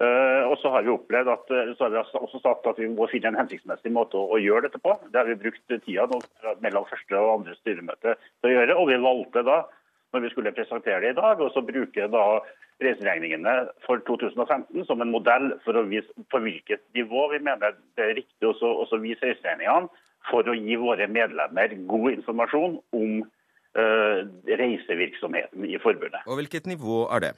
[0.00, 3.08] Uh, og så har vi opplevd at, så har vi også sagt at vi må
[3.12, 4.96] finne en hensiktsmessig måte å, å gjøre dette på.
[5.12, 6.20] Det har vi brukt tida nå,
[6.64, 8.80] mellom første og andre styremøte til å gjøre.
[8.80, 9.62] Og vi valgte da
[10.14, 12.24] når vi skulle presentere det i dag, så bruke da
[12.82, 13.54] reiseregningene
[13.86, 18.18] for 2015 som en modell for å vise på hvilket nivå vi mener det er
[18.18, 19.88] riktig å vise reiseregningene,
[20.30, 24.20] for å gi våre medlemmer god informasjon om uh,
[24.60, 26.24] reisevirksomheten i forbundet.
[26.26, 27.34] Og Hvilket nivå er det?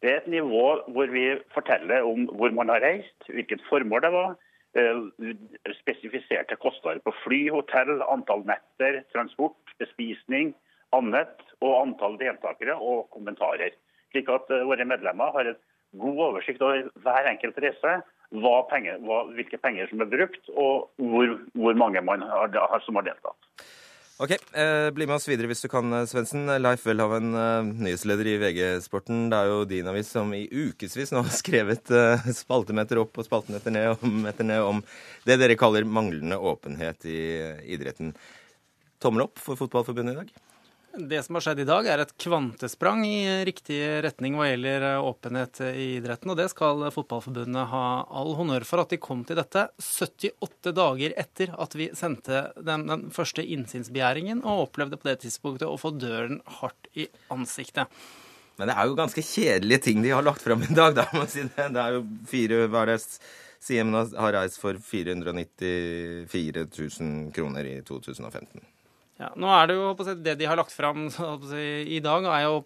[0.00, 4.12] Det er et nivå hvor vi forteller om hvor man har reist, hvilket formål det
[4.16, 4.38] var.
[4.78, 5.34] Uh,
[5.82, 10.54] spesifiserte kostnader på fly, hotell, antall netter, transport, bespisning,
[10.96, 13.76] annet og antall deltakere og kommentarer.
[14.10, 15.60] Slik at uh, våre medlemmer har en
[16.00, 18.00] god oversikt over hver enkelt reise,
[18.70, 22.54] penger, hva, hvilke penger som er brukt og hvor, hvor mange man har,
[22.86, 23.64] som har deltatt.
[24.20, 26.44] Ok, eh, Bli med oss videre hvis du kan, eh, Svendsen.
[26.60, 29.30] Leif Welhaven, eh, nyhetsleder i VG-sporten.
[29.32, 33.24] Det er jo din avis som i ukevis nå har skrevet eh, spaltemeter opp og
[33.24, 34.84] spaltemeter ned om, ned om
[35.24, 37.18] det dere kaller manglende åpenhet i
[37.72, 38.12] idretten.
[39.00, 40.36] Tommel opp for Fotballforbundet i dag?
[40.92, 45.04] Det som har skjedd i dag, er et kvantesprang i riktig retning hva gjelder eh,
[45.06, 46.32] åpenhet i idretten.
[46.32, 51.14] Og det skal Fotballforbundet ha all honnør for at de kom til dette 78 dager
[51.20, 55.92] etter at vi sendte den, den første innsynsbegjæringen, og opplevde på det tidspunktet å få
[55.94, 57.86] døren hardt i ansiktet.
[58.58, 61.46] Men det er jo ganske kjedelige ting de har lagt fram i dag, da, si
[61.46, 61.70] det.
[61.70, 62.02] Det er jo
[62.34, 62.98] fire hva er det?
[63.60, 68.64] Siem har reist for 494 000 kroner i 2015.
[69.20, 69.88] Ja, nå er Det jo
[70.24, 71.08] det de har lagt fram
[71.60, 72.60] i dag, er jo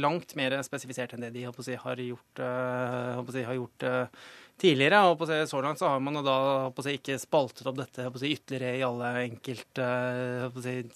[0.00, 5.00] langt mer spesifisert enn det de har gjort, uh, har gjort uh, tidligere.
[5.08, 9.86] og Så langt så har man da ikke spaltet opp dette ytterligere i alle enkelte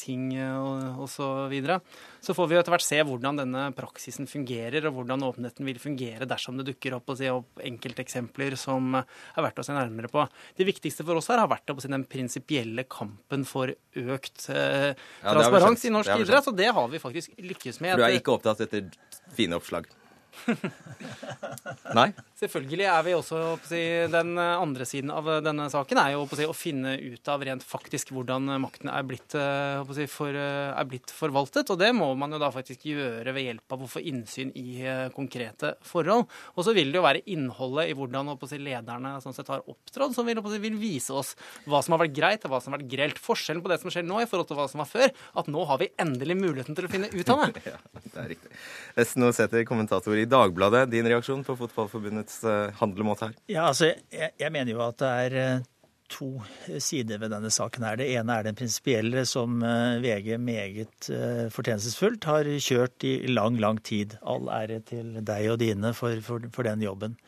[0.01, 1.05] ting og.
[1.15, 1.79] Så, videre.
[2.25, 6.27] så får vi etter hvert se hvordan denne praksisen fungerer, og hvordan åpenheten vil fungere
[6.29, 10.25] dersom det dukker opp, opp enkelteksempler som er verdt å se nærmere på.
[10.57, 15.91] Det viktigste for oss her har vært den prinsipielle kampen for økt eh, transparens ja,
[15.91, 18.01] i norsk idrett, og det har vi faktisk lykkes med.
[18.01, 18.89] Du er ikke opptatt etter
[19.37, 19.89] fine oppslag?
[21.99, 22.09] Nei?
[22.39, 23.81] Selvfølgelig er vi også si,
[24.13, 28.13] Den andre siden av denne saken er jo si, å finne ut av rent faktisk
[28.15, 31.71] hvordan makten er blitt, eh, si, for, eh, er blitt, forvaltet.
[31.71, 34.83] Og det må man jo da faktisk gjøre ved hjelp av å få innsyn i
[34.83, 36.29] eh, konkrete forhold.
[36.55, 38.33] Og så vil det jo være innholdet i hvordan
[38.65, 41.35] lederne sånn sett har opptrådt, som vil, vil, vise oss
[41.69, 43.21] hva som har vært greit og hva som har vært grelt.
[43.23, 45.65] Forskjellen på det som skjer nå i forhold til hva som var før, at nå
[45.69, 47.65] har vi endelig muligheten til å finne ut av det.
[47.73, 48.53] ja, det er riktig.
[49.05, 50.89] Esno Sæther, kommentator i Dagbladet.
[50.93, 53.39] Din reaksjon på Fotballforbundets uh, handlemåte her?
[53.51, 55.67] Ja, altså, jeg, jeg, mener jo at det er uh,
[56.13, 56.29] to
[56.83, 57.87] sider ved denne saken.
[57.87, 58.01] her.
[58.01, 61.11] Det ene er den prinsipielle, som uh, VG meget
[61.55, 64.19] fortjenestefullt har kjørt i lang, lang tid.
[64.23, 67.19] All ære til deg og dine for, for, for den jobben.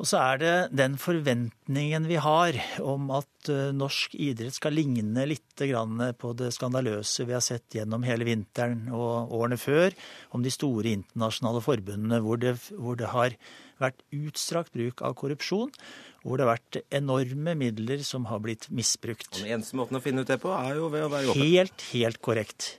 [0.00, 5.60] Og så er det den forventningen vi har om at norsk idrett skal ligne litt
[5.60, 9.92] på det skandaløse vi har sett gjennom hele vinteren og årene før,
[10.32, 13.36] om de store internasjonale forbundene hvor det, hvor det har
[13.80, 15.72] vært utstrakt bruk av korrupsjon,
[16.24, 19.30] hvor det har vært enorme midler som har blitt misbrukt.
[19.34, 21.44] Og Den eneste måten å finne ut det på, er jo ved å være åpen.
[21.44, 22.74] Helt, helt korrekt.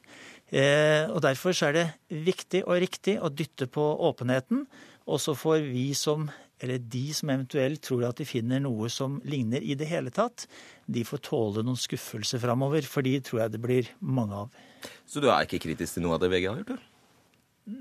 [0.52, 1.88] Eh, og Derfor så er det
[2.28, 4.66] viktig og riktig å dytte på åpenheten.
[5.10, 6.30] Og så får vi som,
[6.62, 10.46] eller de som eventuelt tror at de finner noe som ligner i det hele tatt,
[10.86, 12.86] de får tåle noen skuffelse framover.
[12.88, 14.62] For de tror jeg det blir mange av.
[15.10, 16.78] Så du er ikke kritisk til noe av det VG har gjort?
[16.78, 16.88] Du?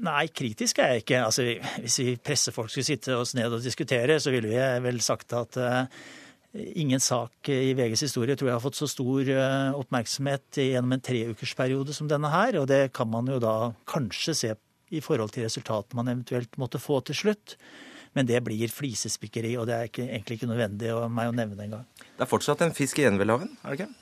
[0.04, 1.20] Nei, kritisk er jeg ikke.
[1.24, 1.46] Altså,
[1.80, 5.56] hvis vi pressefolk skulle sitte oss ned og diskutere, så ville vi vel sagt at
[5.60, 5.86] uh,
[6.52, 11.04] ingen sak i VGs historie tror jeg har fått så stor uh, oppmerksomhet gjennom en
[11.04, 12.60] treukersperiode som denne her.
[12.60, 13.54] Og det kan man jo da
[13.88, 14.56] kanskje se
[14.90, 17.56] i forhold til resultatet man eventuelt måtte få til slutt.
[18.18, 21.66] Men det blir flisespikkeri, og det er ikke, egentlig ikke nødvendig å, meg å nevne
[21.66, 21.84] engang.
[22.00, 23.92] Det er fortsatt en fisk igjen ved laven, er det ikke?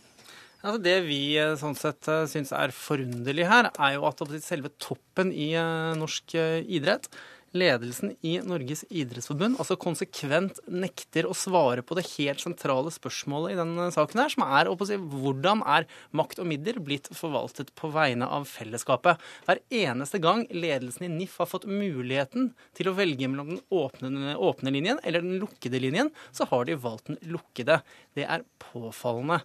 [0.59, 4.73] Altså det vi eh, sånn sett eh, syns er forunderlig her, er jo at selve
[4.83, 6.35] toppen i eh, norsk
[6.67, 7.07] idrett
[7.57, 13.59] ledelsen i Norges idrettsforbund altså konsekvent nekter å svare på det helt sentrale spørsmålet i
[13.59, 18.29] denne saken her, som er si, hvordan er makt og midler blitt forvaltet på vegne
[18.29, 19.21] av fellesskapet.
[19.47, 24.35] Hver eneste gang ledelsen i NIF har fått muligheten til å velge mellom den åpne,
[24.37, 27.81] åpne linjen eller den lukkede linjen, så har de valgt den lukkede.
[28.17, 29.43] Det er påfallende.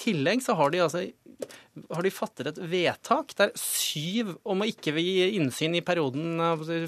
[0.00, 1.04] Tillegg så har de altså
[1.90, 6.40] har de fattet et vedtak der syv om å ikke gi innsyn i perioden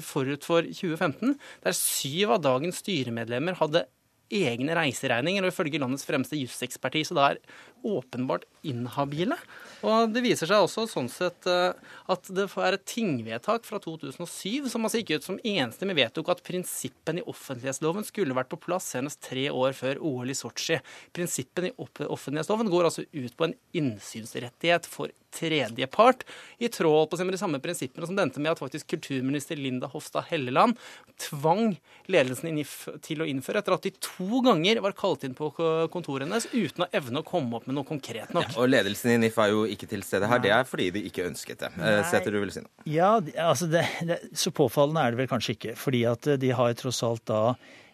[0.05, 3.85] forut for 2015, der syv av dagens styremedlemmer hadde
[4.33, 7.41] egne reiseregninger, og ifølge landets fremste jusekspertise da er
[7.85, 9.37] åpenbart inhabile.
[9.83, 11.73] Og Det viser seg også sånn sett eh,
[12.11, 16.43] at det er et tingvedtak fra 2007 som altså gikk ut som enstemmig vedtok at
[16.45, 20.79] prinsippene i offentlighetsloven skulle vært på plass senest tre år før OL i Sotsji.
[21.15, 26.23] Prinsippene i offentlighetsloven går altså ut på en innsynsrettighet for tredjepart,
[26.63, 30.79] i tråd på de samme prinsippene som dente med at faktisk kulturminister Linda Hofstad Helleland
[31.21, 31.75] tvang
[32.11, 35.51] ledelsen i NIF til å innføre, etter at de to ganger var kalt inn på
[35.93, 38.49] kontoret hennes uten å evne å komme opp med noe konkret nok.
[38.49, 40.41] Ja, og ledelsen i NIF er jo ikke til stede her.
[40.43, 41.71] Det er fordi de ikke ønsket det.
[41.77, 42.73] Eh, Sæther, du vil si noe?
[42.89, 43.15] Ja,
[43.47, 45.77] altså det, det, så påfallende er det vel kanskje ikke.
[45.79, 47.43] Fordi at de har tross alt da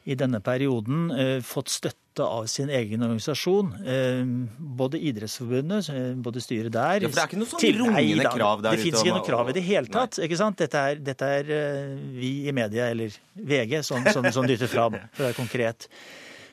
[0.09, 3.73] i denne perioden eh, fått støtte av sin egen organisasjon.
[3.85, 4.21] Eh,
[4.81, 8.63] både Idrettsforbundet, eh, både styret der Ja, For det er ikke noe sånn rungende krav
[8.63, 8.77] der ute?
[8.77, 10.19] Det fins ikke noe krav i det hele tatt.
[10.19, 10.57] ikke sant?
[10.57, 11.53] Dette er, dette er
[12.15, 15.87] vi i media, eller VG, som, som, som dytter fram, for å være konkret.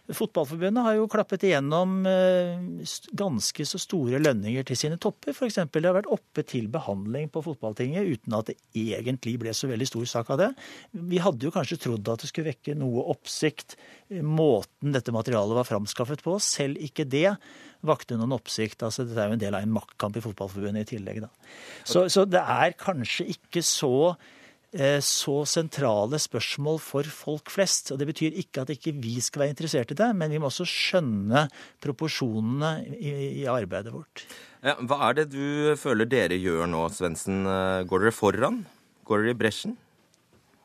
[0.07, 2.61] Fotballforbundet har jo klappet igjennom eh,
[3.19, 5.35] ganske så store lønninger til sine topper.
[5.35, 5.59] F.eks.
[5.73, 9.89] det har vært oppe til behandling på fotballtinget uten at det egentlig ble så veldig
[9.91, 10.51] stor sak av det.
[11.11, 13.75] Vi hadde jo kanskje trodd at det skulle vekke noe oppsikt,
[14.13, 16.39] eh, måten dette materialet var framskaffet på.
[16.43, 17.33] Selv ikke det
[17.87, 18.87] vakte noen oppsikt.
[18.87, 21.25] altså Dette er jo en del av en maktkamp i Fotballforbundet i tillegg.
[21.27, 21.33] da.
[21.83, 24.15] Så, så det er kanskje ikke så
[25.05, 27.93] så sentrale spørsmål for folk flest.
[27.93, 30.51] og Det betyr ikke at ikke vi skal være interessert i det, men vi må
[30.51, 31.47] også skjønne
[31.85, 34.27] proporsjonene i, i arbeidet vårt.
[34.67, 37.45] Ja, hva er det du føler dere gjør nå, Svendsen?
[37.47, 38.63] Eh, går dere foran?
[39.07, 39.77] Går dere i bresjen?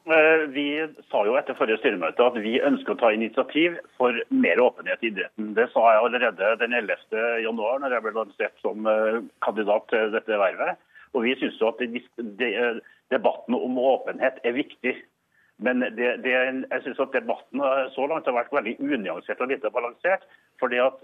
[0.09, 0.67] Eh, vi
[1.11, 5.11] sa jo etter forrige styremøte at vi ønsker å ta initiativ for mer åpenhet i
[5.11, 5.51] idretten.
[5.57, 7.19] Det sa jeg allerede den 11.
[7.45, 8.89] januar, når jeg ble lansert som
[9.45, 10.81] kandidat til dette vervet.
[11.11, 12.01] Og vi synes jo at det,
[12.39, 12.51] det,
[13.11, 14.95] debatten om åpenhet er viktig.
[15.61, 17.61] Men det, det, jeg synes at debatten
[17.93, 20.25] så langt har vært veldig unyansert og lite balansert.
[20.59, 21.03] fordi at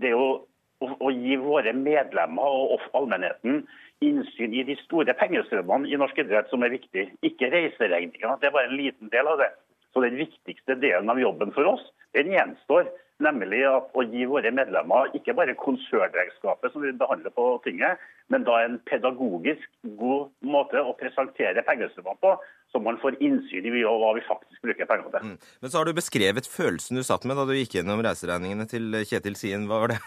[0.00, 0.46] det å,
[0.80, 3.64] å gi våre medlemmer og allmennheten
[4.04, 7.10] innsyn i de store pengestrømmene i norsk idrett som er viktig.
[7.26, 9.50] Ikke reiseregninga, det er bare en liten del av det.
[9.92, 11.82] Så den viktigste delen av jobben for oss,
[12.16, 12.88] den gjenstår.
[13.20, 18.00] Nemlig å gi våre medlemmer ikke bare konsernregnskapet som vi behandler på tinget,
[18.32, 19.66] men da en pedagogisk
[20.00, 22.32] god måte å presentere pengestrømmene på,
[22.72, 25.32] så man får innsyn i hva vi faktisk bruker pengene til.
[25.34, 25.50] Mm.
[25.60, 29.02] Men så har du beskrevet følelsen du satt med da du gikk gjennom reiseregningene til
[29.04, 29.68] Kjetil Sien.
[29.68, 30.00] Hva var det?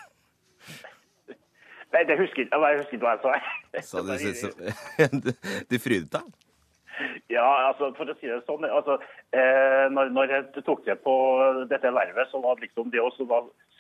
[1.94, 4.50] Nei, det husker ikke, jeg husker ikke hva jeg sa.
[5.14, 5.30] du,
[5.70, 6.32] du frydet deg?
[7.32, 8.66] Ja, altså for å si det sånn.
[8.68, 9.00] altså
[9.34, 11.16] eh, når, når, jeg tok det på
[11.72, 13.12] dette vervet, så var det liksom det å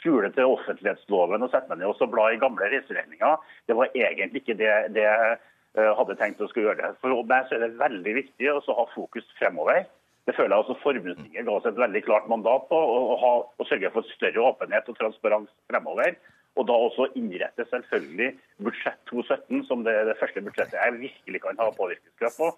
[0.02, 4.44] skule til offentlighetsloven og sette meg ned og bla i gamle reiseregninger, det var egentlig
[4.44, 6.94] ikke det, det jeg eh, hadde tenkt å skulle gjøre.
[7.04, 9.86] For meg så er det veldig viktig å ha fokus fremover.
[10.24, 13.68] Det føler jeg også Forbundstinget ga oss et veldig klart mandat på, å, ha, å
[13.68, 16.16] sørge for større åpenhet og transparens fremover.
[16.54, 18.30] Og da også innrette selvfølgelig
[18.62, 22.52] budsjett 2017 som det, det første budsjettet jeg virkelig kan ha påvirkningskraft på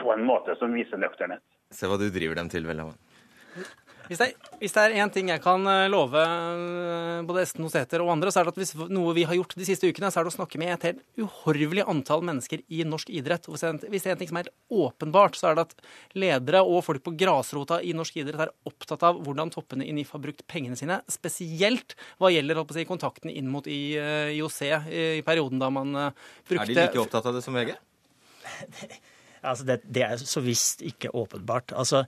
[0.00, 1.44] på en måte som viser nøkternhet.
[1.70, 2.98] Se hva du driver dem til, Vellemann.
[4.10, 8.02] Hvis det, hvis det er én ting jeg kan eh, love eh, både Esten Osæter
[8.02, 10.18] og andre, så er det at hvis noe vi har gjort de siste ukene, så
[10.18, 13.46] er det å snakke med et helt uhorvelig antall mennesker i norsk idrett.
[13.46, 15.86] Hvis det er en ting som er helt åpenbart, så er det at
[16.18, 20.10] ledere og folk på grasrota i norsk idrett er opptatt av hvordan toppene i NIF
[20.16, 24.58] har brukt pengene sine, spesielt hva gjelder si, kontaktene inn mot IOC
[24.90, 27.76] i perioden da man brukte Er de like opptatt av det som VG?
[29.42, 31.72] Altså det, det, er så visst ikke åpenbart.
[31.72, 32.02] Altså,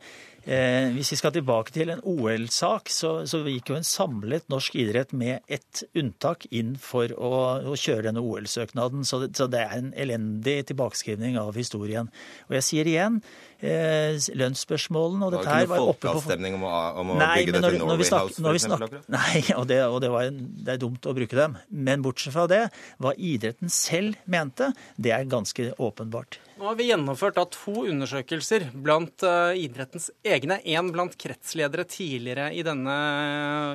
[0.45, 4.77] eh, hvis vi skal tilbake til en OL-sak, så, så, gikk jo en samlet norsk
[4.83, 7.33] idrett med ett unntak inn for å,
[7.73, 9.07] å kjøre denne OL-søknaden.
[9.09, 12.13] Så, så, det er en elendig tilbakeskrivning av historien.
[12.51, 13.21] Og jeg sier igjen,
[13.65, 16.77] eh, lønnsspørsmålene og dette her var oppe på Det var ikke noe folkeavstemning om å,
[17.01, 19.03] om å nei, bygge dette Norway når House, for eksempel?
[19.17, 21.57] Nei, og, det, og det, en, det, er dumt å bruke dem.
[21.73, 22.63] Men bortsett fra det,
[23.01, 26.43] hva idretten selv mente, det er ganske åpenbart.
[26.63, 30.61] Nå har vi gjennomført da to undersøkelser blant uh, idrettens egne.
[30.63, 32.95] Én blant kretsledere tidligere i denne,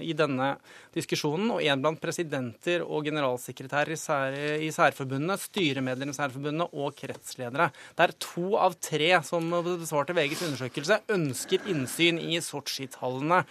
[0.07, 0.53] i denne
[0.95, 6.95] diskusjonen, og én blant presidenter og generalsekretærer i, sær, i særforbundene, styremedlemmer i særforbundene og
[6.95, 7.73] kretsledere.
[7.99, 13.43] Der to av tre som besvarte VGs undersøkelse, ønsker innsyn i Sotsji-tallene.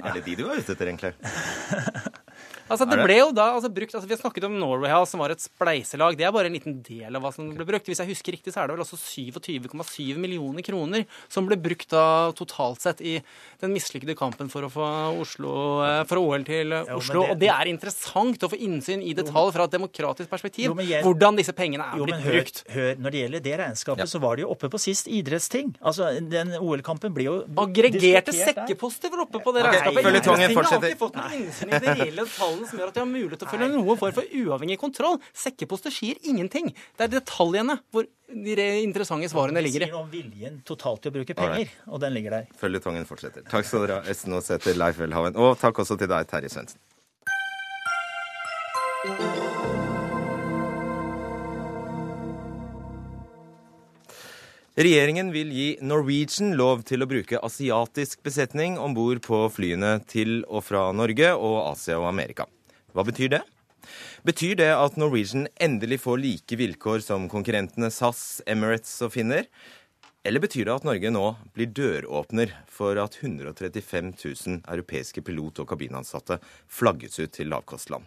[0.00, 1.12] Er det de du var ute etter, egentlig?
[2.66, 5.22] Altså, det ble jo da altså, brukt, altså, Vi har snakket om Norway House, som
[5.22, 6.16] var et spleiselag.
[6.18, 7.86] Det er bare en liten del av hva som ble brukt.
[7.86, 11.92] Hvis jeg husker riktig, så er det vel også 27,7 millioner kroner som ble brukt
[11.92, 13.16] da totalt sett i
[13.62, 14.86] den mislykkede kampen for å få
[15.22, 15.52] Oslo,
[15.86, 17.22] eh, for OL til Oslo.
[17.22, 20.70] det, og det er interessant å få innsyn i detalj fra et demokratisk perspektiv.
[20.70, 22.62] Jo, jeg, hvordan disse pengene er jo, blitt hør, brukt.
[22.74, 24.10] Hør, når det gjelder det regnskapet, ja.
[24.10, 25.74] så var det jo oppe på sist idrettsting.
[25.80, 29.96] Altså, den OL-kampen ble jo Aggregerte sekkeposter var oppe på det regnskapet.
[29.96, 30.66] Nei, Føljetongen fortsetter.
[30.66, 33.10] Har alltid fått noen innsyn i det reelle tallet tallene som gjør at de har
[33.10, 35.20] mulighet til å følge noen form for uavhengig kontroll.
[35.36, 36.72] Sekkeposter sier ingenting.
[36.96, 39.86] Det er detaljene hvor de interessante svarene ligger i.
[39.86, 42.50] Det sier om viljen totalt til å bruke penger, og den ligger der.
[42.60, 43.46] Føljetongen fortsetter.
[43.50, 45.38] Takk skal dere ha, Esten Aasæter, Leif Welhaven.
[45.38, 46.80] Og takk også til deg, Terje Svendsen.
[54.76, 60.42] Regjeringen vil gi Norwegian lov til å bruke asiatisk besetning om bord på flyene til
[60.52, 62.44] og fra Norge og Asia og Amerika.
[62.92, 63.40] Hva betyr det?
[64.28, 69.48] Betyr det at Norwegian endelig får like vilkår som konkurrentene SAS, Emirates og Finner?
[70.28, 71.24] Eller betyr det at Norge nå
[71.56, 76.36] blir døråpner for at 135 000 europeiske pilot- og kabinansatte
[76.68, 78.04] flagges ut til lavkostland?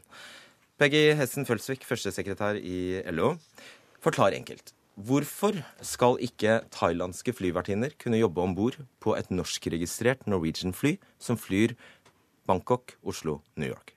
[0.78, 3.40] Peggy Hessen Følsvik, førstesekretær i LO.
[4.06, 4.76] Forklar enkelt.
[5.00, 11.72] Hvorfor skal ikke thailandske flyvertinner kunne jobbe om bord på et norskregistrert Norwegian-fly som flyr
[12.50, 13.94] Bangkok, Oslo, New York?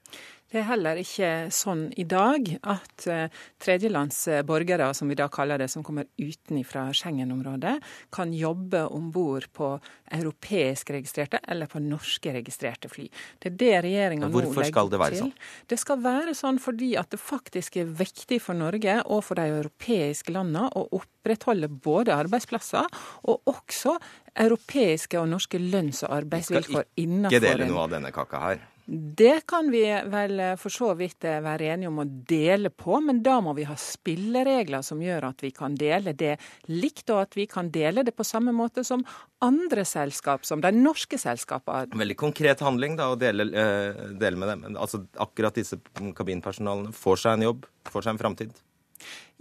[0.53, 5.71] Det er heller ikke sånn i dag at uh, tredjelandsborgere, som vi da kaller det,
[5.73, 7.79] som kommer utenfra Schengen-området,
[8.13, 9.71] kan jobbe om bord på
[10.13, 13.07] europeisk registrerte eller på norske registrerte fly.
[13.41, 14.91] Det er det regjeringa nå legger til.
[14.93, 15.33] Det være sånn?
[15.73, 19.49] Det skal være sånn fordi at det faktisk er viktig for Norge og for de
[19.55, 22.93] europeiske landene å opprettholde både arbeidsplasser
[23.25, 23.97] og også
[24.45, 28.45] europeiske og norske lønns- og arbeidsvilkår innenfor Vi skal ikke dele noe av denne kaka
[28.45, 28.63] her.
[28.87, 33.37] Det kan vi vel for så vidt være enige om å dele på, men da
[33.45, 36.35] må vi ha spilleregler som gjør at vi kan dele det
[36.71, 39.05] likt, og at vi kan dele det på samme måte som
[39.43, 41.95] andre selskap, som de norske selskapene.
[41.99, 44.77] Veldig konkret handling da, å dele, eh, dele med dem.
[44.77, 45.79] Altså, akkurat disse
[46.19, 48.63] kabinpersonalene får seg en jobb, får seg en framtid.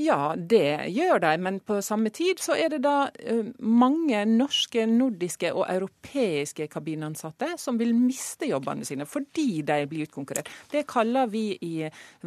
[0.01, 4.85] Ja, det gjør de, men på samme tid så er det da uh, mange norske,
[4.89, 10.49] nordiske og europeiske kabinansatte som vil miste jobbene sine fordi de blir utkonkurrert.
[10.71, 11.73] Det kaller vi i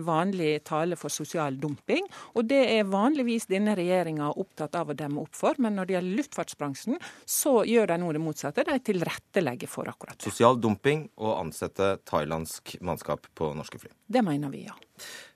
[0.07, 5.25] vanlig tale for sosial dumping, og det er vanligvis denne regjeringa opptatt av å demme
[5.25, 5.59] opp for.
[5.63, 8.67] Men når det gjelder luftfartsbransjen, så gjør de nå det motsatte.
[8.69, 10.27] De tilrettelegger for akkurat det.
[10.29, 13.93] Sosial dumping og ansette thailandsk mannskap på norske fly.
[14.07, 14.77] Det mener vi, ja.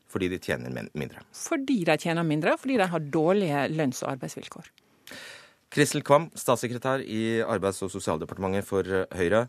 [0.08, 1.24] Fordi de tjener mindre?
[1.36, 4.70] Fordi de tjener mindre, fordi de har dårlige lønns- og arbeidsvilkår.
[5.68, 9.42] Kristel Kvam, statssekretær i Arbeids- og sosialdepartementet for eh, Høyre.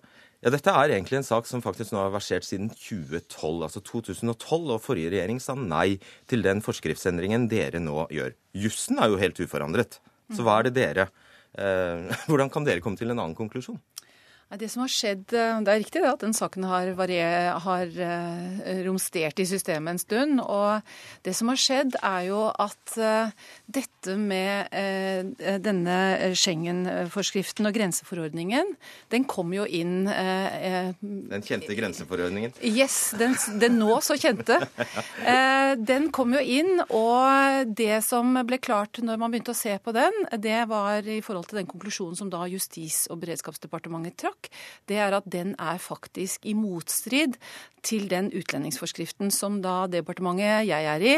[0.44, 4.70] Ja, Dette er egentlig en sak som faktisk nå har versert siden 2012, altså 2012,
[4.76, 5.98] og forrige regjering sa nei
[6.32, 8.36] til den forskriftsendringen dere nå gjør.
[8.56, 10.00] Jussen er jo helt uforandret.
[10.36, 11.08] Så hva er det dere
[11.58, 13.80] eh, Hvordan kan dere komme til en annen konklusjon?
[14.58, 17.86] Det som har skjedd, eh, det er riktig det at den saken har, varier, har
[17.86, 20.40] uh, romstert i systemet en stund.
[20.42, 20.82] Og
[21.22, 23.30] det som har skjedd, er jo at uh,
[23.70, 24.74] dette med
[25.62, 25.98] denne
[26.34, 28.74] Schengen-forskriften og grenseforordningen,
[29.14, 32.56] den kom jo inn Den kjente grenseforordningen?
[32.66, 34.58] Yes, den, den nå så kjente.
[35.92, 39.94] den kom jo inn, og det som ble klart når man begynte å se på
[39.94, 44.50] den, det var i forhold til den konklusjonen som da Justis- og beredskapsdepartementet trakk sak,
[44.88, 47.38] det er at den er faktisk i motstrid
[47.82, 51.14] til den utlendingsforskriften som da departementet jeg er i,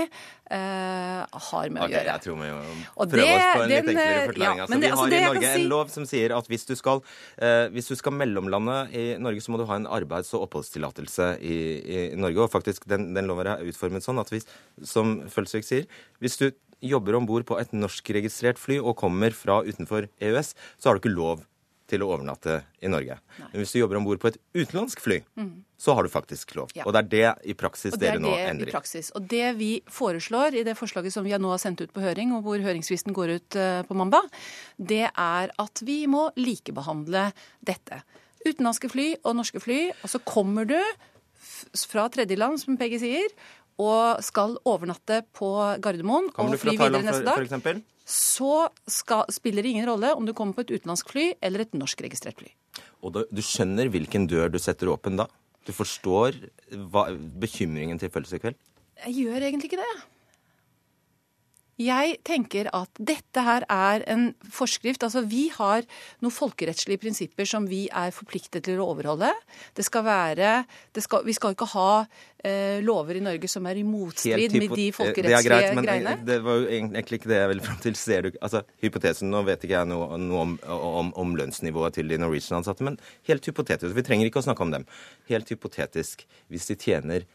[0.52, 2.12] eh, har med okay, å gjøre.
[2.12, 4.58] Jeg tror vi må prøve det, oss på en den, litt enklere forklaring.
[4.58, 5.62] Ja, altså, vi altså, har i Norge si...
[5.62, 7.04] en lov som sier at hvis du, skal,
[7.42, 11.32] eh, hvis du skal mellomlande i Norge, så må du ha en arbeids- og oppholdstillatelse
[11.42, 12.46] i, i, Norge.
[12.46, 14.46] Og faktisk, den, den loven er utformet sånn at hvis,
[14.86, 15.90] som Følsvik sier,
[16.22, 20.90] hvis du jobber om bord på et norskregistrert fly og kommer fra utenfor EØS, så
[20.90, 21.46] har du ikke lov
[21.92, 23.18] til å overnatte i Norge.
[23.38, 23.50] Nei.
[23.52, 25.52] Men hvis du jobber om bord på et utenlandsk fly, mm.
[25.82, 26.72] så har du faktisk lov.
[26.78, 26.86] Ja.
[26.88, 28.72] Og det er det i praksis dere nå endrer.
[28.72, 29.12] I praksis.
[29.18, 32.34] Og det vi foreslår i det forslaget som vi nå har sendt ut på høring,
[32.38, 34.28] og hvor høringsfristen går ut uh, på mandag,
[34.78, 37.30] det er at vi må likebehandle
[37.68, 38.02] dette.
[38.46, 39.82] Utenlandske fly og norske fly.
[40.02, 40.80] Og så kommer du
[41.88, 43.34] fra tredjeland, som Peggy sier,
[43.82, 45.50] og skal overnatte på
[45.82, 47.50] Gardermoen og fly videre neste dag.
[47.52, 48.56] For så
[48.92, 52.42] skal, spiller det ingen rolle om du kommer på et utenlandsk fly eller et norskregistrert
[52.42, 52.50] fly.
[53.02, 55.28] Og du, du, skjønner hvilken dør du setter åpen da?
[55.68, 56.38] Du forstår
[56.92, 58.58] hva, bekymringen til Følelse i kveld?
[59.06, 59.94] Jeg gjør egentlig ikke det.
[61.82, 65.04] Jeg tenker at dette her er en forskrift.
[65.06, 65.86] Altså vi har
[66.22, 69.32] noen folkerettslige prinsipper som vi er forpliktet til å overholde.
[69.78, 70.52] Det skal være
[70.94, 72.04] det skal, Vi skal ikke ha
[72.44, 76.16] eh, lover i Norge som er i motstrid med de folkerettslige det er greit, greiene.
[76.28, 78.00] Det var jo egentlig ikke det jeg ville fram til.
[78.02, 82.12] Ser du, altså Hypotesen Nå vet ikke jeg noe, noe om, om, om, lønnsnivået til
[82.12, 83.96] de Norwegian-ansatte, men helt hypotetisk.
[83.98, 84.88] Vi trenger ikke å snakke om dem.
[85.32, 87.30] Helt hypotetisk, hvis de tjener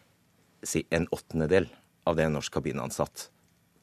[0.66, 1.70] si en åttendedel
[2.06, 3.30] av det en norsk kabinansatt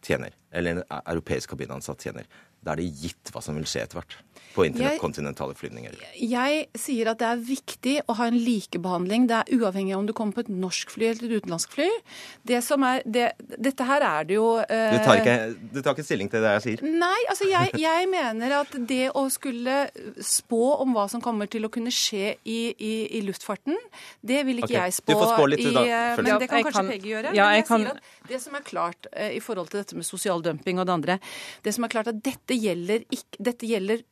[0.05, 2.27] tjener, eller en europeisk kabinansatt tjener,
[2.63, 4.17] da er det gitt hva som vil skje etter hvert
[4.53, 5.95] på interkontinentale flyvninger.
[6.19, 9.25] Jeg sier at det er viktig å ha en likebehandling.
[9.29, 11.87] Det er uavhengig av om du kommer på et norsk fly eller et utenlandsk fly.
[12.45, 15.37] Det som er, det, dette her er det jo uh, du, tar ikke,
[15.73, 16.85] du, tar ikke, stilling til det jeg sier?
[16.85, 19.79] Nei, altså jeg, jeg, mener at det å skulle
[20.21, 23.77] spå om hva som kommer til å kunne skje i, i, i luftfarten,
[24.21, 24.79] det vil ikke okay.
[24.91, 25.15] jeg spå.
[25.15, 25.85] Du får spå litt, i, da.
[25.87, 27.33] Uh, men det kan kanskje Peggy gjøre.
[27.33, 27.87] Ja, men jeg kan...
[27.87, 30.89] sier at det som er klart uh, i forhold til dette med sosial dumping og
[30.89, 31.19] det andre,
[31.65, 34.03] det som er klart at dette gjelder, ikke, dette gjelder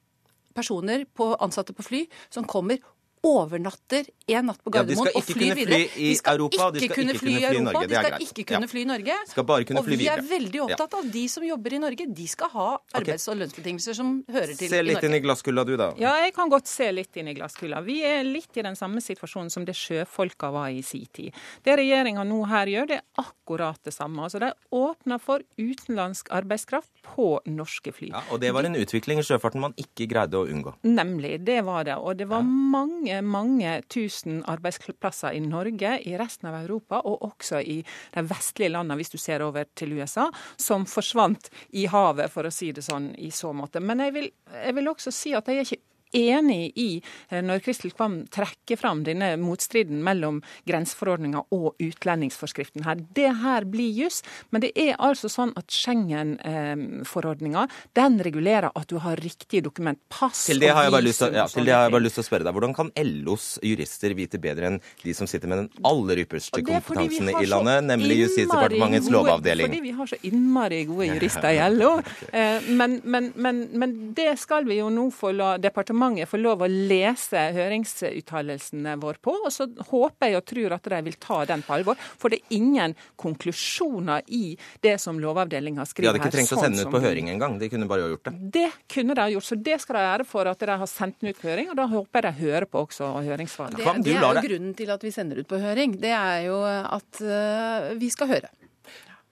[0.56, 2.02] personer på, ansatte på fly
[2.34, 2.82] som kommer
[3.24, 5.80] overnatter en natt på Gardermoen ja, og flyr videre.
[5.93, 9.17] De skal Europa, ikke kunne fly i Europa, de skal ikke kunne fly i Norge.
[9.30, 9.95] Skal bare kunne fly.
[9.97, 12.07] Og vi er veldig opptatt av de som jobber i Norge.
[12.22, 12.67] De skal ha
[12.97, 14.78] arbeids- og lønnsbetingelser som hører til i Norge.
[14.78, 15.91] Se litt inn i glasskula du, da.
[16.01, 17.84] Ja, jeg kan godt se litt inn i glasskula.
[17.86, 21.38] Vi er litt i den samme situasjonen som det sjøfolka var i sin tid.
[21.65, 24.26] Det regjeringa nå her gjør, det er akkurat det samme.
[24.26, 28.11] Altså, De åpner for utenlandsk arbeidskraft på norske fly.
[28.15, 30.76] Ja, og det var en utvikling i sjøfarten man ikke greide å unngå.
[30.88, 31.99] Nemlig, det var det.
[32.01, 37.24] Og det var mange mange, mange tusen arbeidsplasser i Norge, i resten av Europa og
[37.28, 37.80] også i
[38.14, 42.53] de vestlige landene, hvis du ser over til USA, som forsvant i havet, for å
[42.53, 43.82] si det sånn, i så måte.
[43.84, 46.89] Men jeg vil, jeg vil også si at jeg er ikke enig i
[47.30, 53.01] eh, når Kristel Kvam trekker fram denne motstriden mellom grenseforordninga og utlendingsforskriften her.
[53.16, 58.99] Det her blir juss, men det er altså sånn at Schengen-forordninga den regulerer at du
[59.03, 59.99] har riktige dokument.
[60.12, 62.53] Pass til det har jeg bare lyst til, ja, å spørre deg.
[62.55, 67.32] Hvordan kan LOs jurister vite bedre enn de som sitter med den aller ypperste kompetansen
[67.39, 69.72] i landet, nemlig Justisdepartementets lovavdeling?
[69.72, 71.93] Fordi vi har så innmari gode jurister i LO.
[72.32, 76.41] Eh, men, men, men, men det skal vi jo nå få la departementet departementet får
[76.41, 79.34] lov å lese høringsuttalelsene våre på.
[79.45, 81.97] Og så håper jeg og tror at de vil ta den på alvor.
[82.18, 86.18] For det er ingen konklusjoner i det som Lovavdelinga skriver her.
[86.18, 87.60] De hadde ikke trengt å sende den ut på høring engang.
[87.60, 88.36] De kunne bare gjort det.
[88.58, 89.49] Det kunne de gjort.
[89.52, 91.72] Så det skal de ære for at de har sendt den ut på høring.
[91.72, 93.82] Og da håper jeg de hører på også høringssvarene.
[93.82, 95.99] Det, det er jo grunnen til at vi sender ut på høring.
[96.02, 98.52] Det er jo at uh, vi skal høre.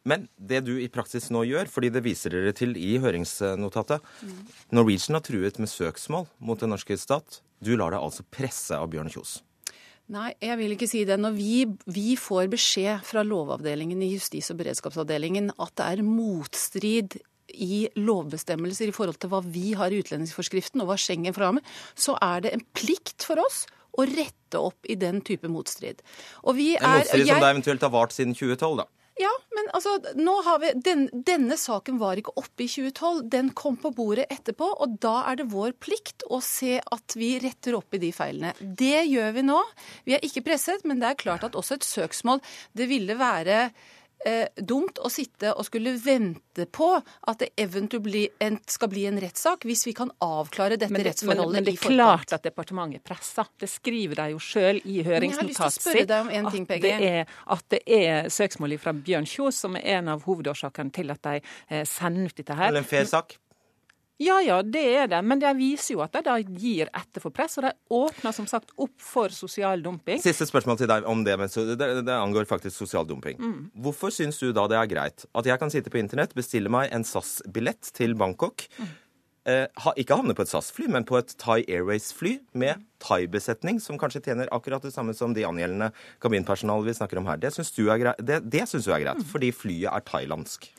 [0.07, 4.05] Men det du i praksis nå gjør, fordi det viser dere til i høringsnotatet.
[4.75, 7.41] Norwegian har truet med søksmål mot den norske stat.
[7.59, 9.39] Du lar deg altså presse av Bjørn Kjos.
[10.09, 11.19] Nei, jeg vil ikke si det.
[11.21, 11.55] Når vi,
[11.93, 17.19] vi får beskjed fra Lovavdelingen i Justis- og beredskapsavdelingen at det er motstrid
[17.49, 21.65] i lovbestemmelser i forhold til hva vi har i utlendingsforskriften og hva Schengen med,
[21.97, 23.65] så er det en plikt for oss
[23.97, 26.01] å rette opp i den type motstrid.
[26.45, 28.87] Og vi er, en motstrid jeg, som da eventuelt har vart siden 2012, da?
[29.19, 33.21] Ja, men altså, nå har vi, den, denne saken var ikke oppe i 2012.
[33.33, 37.33] Den kom på bordet etterpå, og da er det vår plikt å se at vi
[37.43, 38.53] retter opp i de feilene.
[38.59, 39.59] Det gjør vi nå.
[40.07, 42.39] Vi er ikke presset, men det er klart at også et søksmål
[42.77, 43.69] Det ville være
[44.25, 49.65] eh, dumt å sitte og skulle vente på at det eventuelt skal bli en rettssak,
[49.67, 53.03] hvis vi kan avklare dette men det, rettsforholdet men, men det er klart at departementet
[53.05, 53.49] presser.
[53.59, 56.15] Det skriver de jo sjøl i høringsnotatet sitt.
[56.15, 61.23] At, at det er søksmål fra Bjørn Kjos som er en av hovedårsakene til at
[61.25, 62.71] de eh, sender ut dette her.
[62.73, 63.37] Eller en fair sak?
[64.19, 65.19] Ja ja, det er det.
[65.23, 67.57] Men det viser jo at de da gir etter for press.
[67.59, 70.19] Og de åpner som sagt opp for sosial dumping.
[70.23, 71.37] Siste spørsmål til deg om det.
[71.39, 73.39] Men det, det angår faktisk sosial dumping.
[73.39, 73.59] Mm.
[73.85, 76.91] Hvorfor syns du da det er greit at jeg kan sitte på internett, bestille meg
[76.95, 78.67] en SAS-billett til Bangkok?
[78.79, 78.91] Mm.
[79.49, 84.21] Eh, ikke havne på et SAS-fly, men på et Thai Airways-fly med thai-besetning, som kanskje
[84.27, 87.39] tjener akkurat det samme som de angjeldende kabinpersonalet vi snakker om her.
[87.39, 89.29] Det syns du er greit, det, det synes du er greit mm.
[89.31, 90.69] fordi flyet er thailandsk.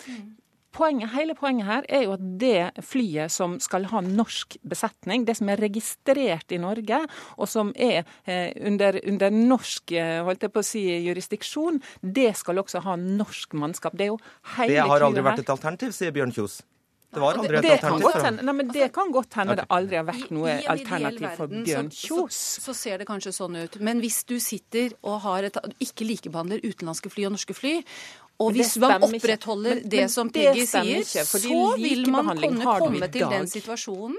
[0.71, 5.35] Poenget, hele poenget her er jo at det flyet som skal ha norsk besetning, det
[5.41, 7.01] som er registrert i Norge,
[7.37, 12.31] og som er eh, under, under, norsk eh, holdt jeg på å si, jurisdiksjon, det
[12.39, 13.99] skal også ha norsk mannskap.
[13.99, 14.21] Det er jo
[14.57, 16.61] hele Det har aldri vært et alternativ, sier Bjørn Kjos.
[17.11, 18.23] Det var aldri et det alternativ.
[18.23, 21.33] Kan nei, men det kan godt hende det aldri har vært noe I- i alternativ
[21.35, 22.37] for Bjørn Kjos.
[22.39, 23.81] Så, så ser det kanskje sånn ut.
[23.83, 27.81] Men hvis du sitter og har et, ikke likebehandler utenlandske fly og norske fly,
[28.41, 32.79] og hvis man opprettholder Men- det men som Peggy sier, ikke, så vil man kunne
[32.81, 34.17] komme til den situasjonen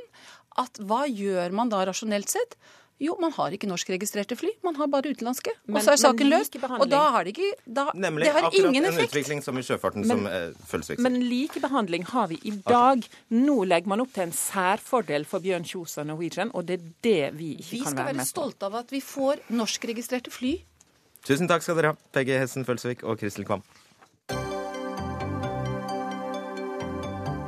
[0.61, 2.55] at hva gjør man da rasjonelt sett?
[3.01, 5.49] Jo, man har ikke norskregistrerte fly, man har bare utenlandske.
[5.73, 6.53] Og så er saken løst.
[6.61, 10.05] Og da har det ikke da, Nemlig Det har akkurat en utvikling som i sjøfarten
[10.05, 10.99] Men- som eh, føles viktig.
[11.01, 13.01] Men likebehandling har vi i dag.
[13.31, 16.85] Nå legger man opp til en særfordel for Bjørn Kjos og Norwegian, og det er
[17.01, 18.21] det vi ikke Vi kan være være med på.
[18.21, 20.61] Vi skal være stolte av at vi får norskregistrerte fly.
[21.25, 23.63] Tusen takk skal dere ha, Peggy Hessen Følsvik og Kristel Kvam.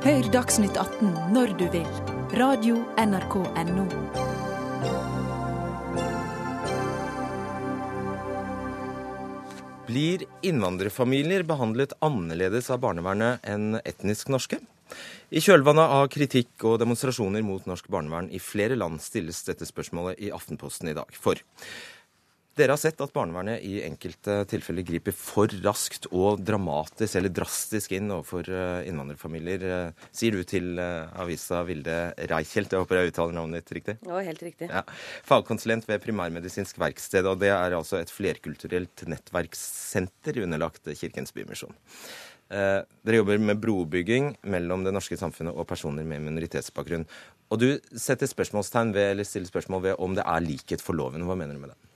[0.04, 1.86] Hør Dagsnytt 18 når du vil.
[2.36, 3.86] Radio NRK Radio.nrk.no.
[9.88, 14.60] Blir innvandrerfamilier behandlet annerledes av barnevernet enn etnisk norske?
[15.32, 20.20] I kjølvannet av kritikk og demonstrasjoner mot norsk barnevern i flere land stilles dette spørsmålet
[20.20, 21.16] i Aftenposten i dag.
[21.16, 21.40] For
[22.58, 27.94] dere har sett at barnevernet i enkelte tilfeller griper for raskt og dramatisk eller drastisk
[27.96, 31.96] inn overfor eh, innvandrerfamilier, eh, sier du til eh, avisa Vilde
[32.30, 32.74] Reichelt.
[32.74, 33.96] Jeg håper jeg uttaler navnet ditt riktig?
[34.06, 34.68] Ja, helt riktig.
[34.70, 34.84] Ja.
[35.26, 41.74] Fagkonsulent ved Primærmedisinsk verksted, og det er altså et flerkulturelt nettverkssenter underlagt Kirkens Bymisjon.
[42.52, 47.06] Eh, dere jobber med brobygging mellom det norske samfunnet og personer med minoritetsbakgrunn.
[47.50, 51.24] Og du setter spørsmålstegn ved, eller stiller spørsmål ved om det er likhet for loven.
[51.26, 51.93] Hva mener du med det?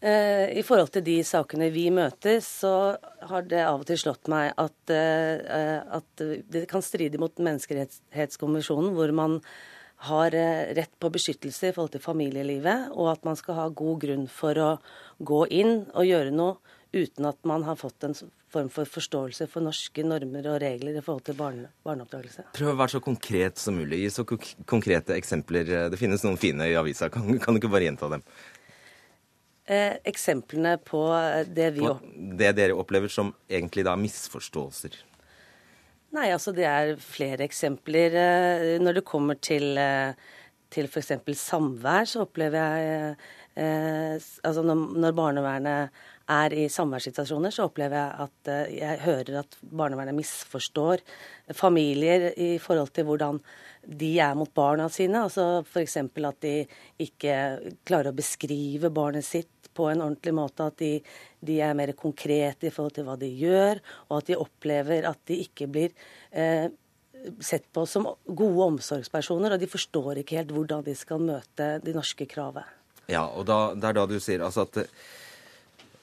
[0.00, 2.96] Eh, I forhold til de sakene vi møter, så
[3.28, 8.94] har det av og til slått meg at, eh, at det kan stride mot Menneskerettighetskonvensjonen,
[8.96, 9.40] hvor man
[10.08, 14.00] har eh, rett på beskyttelse i forhold til familielivet, og at man skal ha god
[14.00, 14.70] grunn for å
[15.20, 16.56] gå inn og gjøre noe
[16.96, 18.16] uten at man har fått en
[18.50, 22.48] form for forståelse for norske normer og regler i forhold til barne, barneoppdragelse.
[22.56, 24.00] Prøv å være så konkret som mulig.
[24.00, 25.68] Gi så konkrete eksempler.
[25.92, 27.12] Det finnes noen fine i avisa.
[27.12, 28.24] Kan, kan du ikke bare gjenta dem?
[29.70, 31.04] Eh, eksemplene på
[31.46, 32.00] det vi På
[32.40, 34.96] det dere opplever som egentlig da misforståelser.
[36.10, 38.16] Nei, altså det er flere eksempler.
[38.18, 40.14] Eh, Når det kommer til, eh,
[40.70, 41.12] til f.eks.
[41.38, 43.14] samvær, så opplever jeg
[43.54, 45.90] eh, Altså når, barnevernet
[46.30, 51.02] er i samværssituasjoner, så opplever jeg at eh, jeg hører at barnevernet misforstår
[51.54, 53.40] familier i forhold til hvordan
[53.86, 55.22] de er mot barna sine.
[55.22, 55.96] Altså f.eks.
[55.96, 56.56] at de
[56.98, 57.34] ikke
[57.86, 60.66] klarer å beskrive barnet sitt på en ordentlig måte.
[60.70, 60.92] At de,
[61.46, 65.22] de er mer konkrete i forhold til hva de gjør, og at de opplever at
[65.30, 65.94] de ikke blir
[66.30, 66.68] eh,
[67.44, 69.54] sett på som gode omsorgspersoner.
[69.54, 72.76] Og de forstår ikke helt hvordan de skal møte de norske kravet.
[73.10, 74.84] Ja, og da, det er da du sier altså at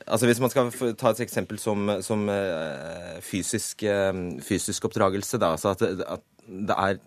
[0.07, 5.49] Altså Hvis man skal ta et eksempel som, som eh, fysisk, eh, fysisk oppdragelse, da,
[5.57, 7.01] altså at, at det, er,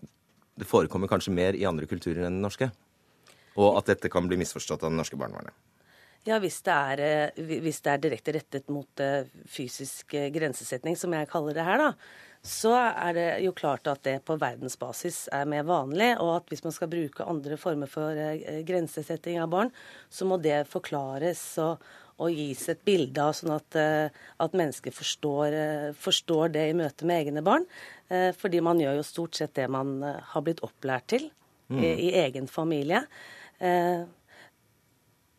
[0.61, 2.69] det forekommer kanskje mer i andre kulturer enn den norske?
[3.57, 5.55] Og at dette kan bli misforstått av det norske barnevernet?
[6.29, 10.93] Ja, hvis det er, eh, hvis det er direkte rettet mot eh, fysisk eh, grensesetning,
[10.97, 11.87] som jeg kaller det her, da,
[12.45, 16.11] så er det jo klart at det på verdensbasis er mer vanlig.
[16.21, 18.17] Og at hvis man skal bruke andre former for
[18.65, 19.73] grensesetting av barn,
[20.13, 21.83] så må det forklares og,
[22.21, 23.77] og gis et bilde av, sånn at,
[24.41, 25.57] at mennesker forstår,
[26.01, 27.69] forstår det i møte med egne barn.
[28.09, 31.29] Fordi man gjør jo stort sett det man har blitt opplært til
[31.69, 33.05] i, i egen familie.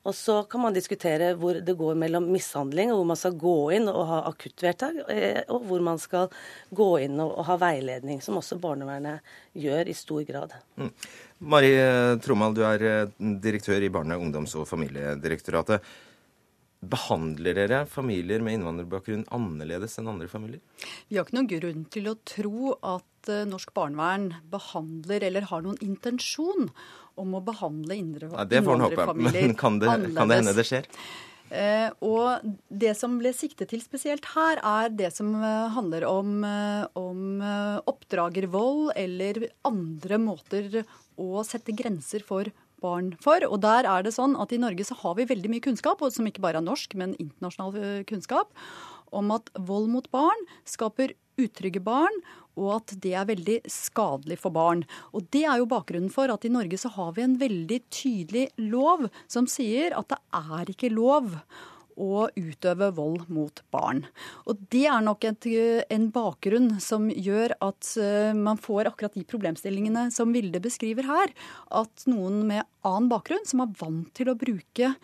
[0.03, 3.36] Eh, og så kan man diskutere hvor det går mellom mishandling, og hvor man skal
[3.38, 6.28] gå inn og ha akuttvedtak, eh, og hvor man skal
[6.70, 9.20] gå inn og, ha veiledning, som også barnevernet
[9.55, 10.53] gjør i stor grad.
[10.76, 10.90] Mm.
[11.42, 11.74] Mari
[12.22, 15.82] Tromal, du er eh, direktør i Barne-, ungdoms- og familiedirektoratet.
[16.82, 20.59] Behandler dere familier med innvandrerbakgrunn annerledes enn andre familier?
[21.07, 25.62] Vi har ikke noen grunn til å tro at eh, norsk barnevern behandler eller har
[25.62, 26.72] noen intensjon
[27.20, 30.88] om å behandle Ja, innvandrerfamilier men kan det, kan det hende det skjer?
[31.52, 36.38] Eh, og det som ble siktet til spesielt her, er det som eh, handler om,
[36.48, 40.80] eh, om eh, oppdragervold eller andre måter
[41.20, 42.48] å sette grenser for
[42.82, 43.44] barn for.
[43.44, 46.14] Og der er det sånn at i Norge så har vi veldig mye kunnskap, og
[46.14, 48.48] som ikke bare er norsk, men internasjonal kunnskap,
[49.12, 52.22] om at vold mot barn skaper utrygge barn,
[52.60, 54.84] og at det er veldig skadelig for barn.
[55.16, 58.48] Og Det er jo bakgrunnen for at i Norge så har vi en veldig tydelig
[58.60, 61.32] lov som sier at det er ikke lov
[62.00, 64.04] å utøve vold mot barn.
[64.48, 65.48] Og Det er nok et,
[65.92, 71.34] en bakgrunn som gjør at eh, man får akkurat de problemstillingene som Vilde beskriver her.
[71.68, 74.94] At noen med annen bakgrunn, som er vant til å bruke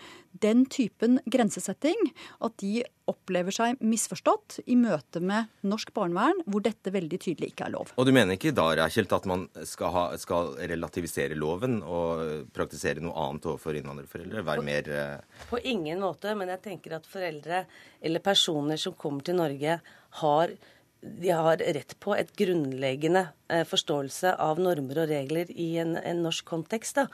[0.43, 2.11] den typen grensesetting,
[2.45, 7.69] at de opplever seg misforstått i møte med norsk barnevern, hvor dette veldig tydelig ikke
[7.69, 7.93] er lov.
[7.97, 13.05] Og du mener ikke da, Rækjelt, at man skal, ha, skal, relativisere loven og praktisere
[13.05, 14.45] noe annet overfor innvandrerforeldre?
[14.49, 15.45] Være mer eh...
[15.51, 17.65] På ingen måte, men jeg tenker at foreldre
[18.05, 19.81] eller personer som kommer til Norge,
[20.23, 20.59] har
[21.01, 26.25] de har rett på et grunnleggende eh, forståelse av normer og regler i en, en
[26.25, 26.99] norsk kontekst.
[26.99, 27.07] Da.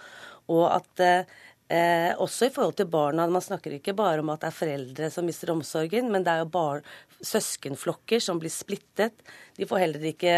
[0.53, 1.35] Og at eh,
[1.69, 3.25] Eh, også i forhold til barna.
[3.31, 6.43] Man snakker ikke bare om at det er foreldre som mister omsorgen, men det er
[6.43, 6.85] jo barn,
[7.25, 9.25] søskenflokker som blir splittet.
[9.57, 10.35] De får heller ikke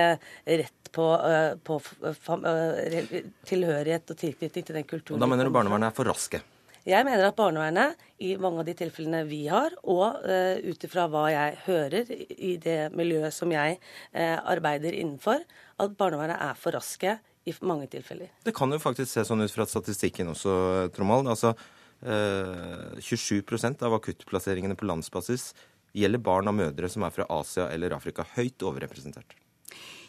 [0.47, 3.16] rett på, uh, på uh,
[3.49, 5.20] tilhørighet og tilknytning til den kulturen.
[5.20, 6.45] Da mener du barnevernet er for raske?
[6.87, 11.09] Jeg mener at barnevernet i mange av de tilfellene vi har, og uh, ut ifra
[11.11, 13.81] hva jeg hører i det miljøet som jeg
[14.14, 15.43] arbeider innenfor,
[15.83, 18.32] at barnevernet er for raske i mange tilfeller.
[18.44, 20.53] Det kan jo faktisk se sånn ut fra statistikken også,
[20.97, 21.30] Trommald.
[21.30, 21.55] Altså,
[22.03, 25.53] eh, 27% av akuttplasseringene på landsbasis
[25.97, 28.26] gjelder barn av mødre som er fra Asia eller Afrika.
[28.36, 29.38] Høyt overrepresentert.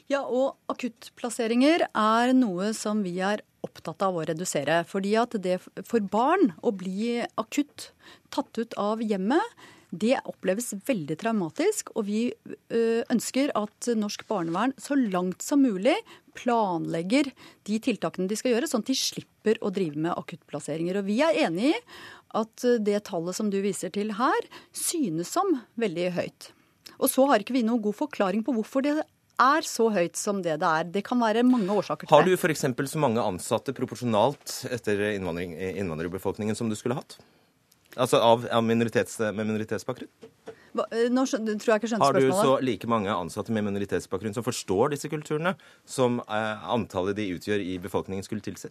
[0.07, 4.79] Ja, og akuttplasseringer er noe som vi er opptatt av å redusere.
[4.87, 7.91] Fordi at det for barn å bli akutt
[8.31, 12.27] tatt ut av hjemmet det oppleves veldig traumatisk, og vi
[13.13, 15.95] ønsker at norsk barnevern så langt som mulig
[16.37, 17.31] planlegger
[17.67, 20.99] de tiltakene de skal gjøre, sånn at de slipper å drive med akuttplasseringer.
[20.99, 21.77] Og vi er enig i
[22.37, 26.49] at det tallet som du viser til her, synes som veldig høyt.
[26.97, 30.41] Og så har ikke vi noen god forklaring på hvorfor det er så høyt som
[30.41, 30.91] det det er.
[30.97, 32.15] Det kan være mange årsaker til det.
[32.15, 32.65] Har du f.eks.
[32.91, 37.19] så mange ansatte proporsjonalt etter innvandrerbefolkningen som du skulle hatt?
[37.97, 40.11] Altså av, av minoritets, med minoritetsbakgrunn?
[40.91, 42.03] Eh, nå tror jeg ikke skjønte.
[42.05, 45.55] Har du så like mange ansatte med minoritetsbakgrunn som forstår disse kulturene,
[45.89, 48.69] som eh, antallet de utgjør i befolkningen skulle tilsi?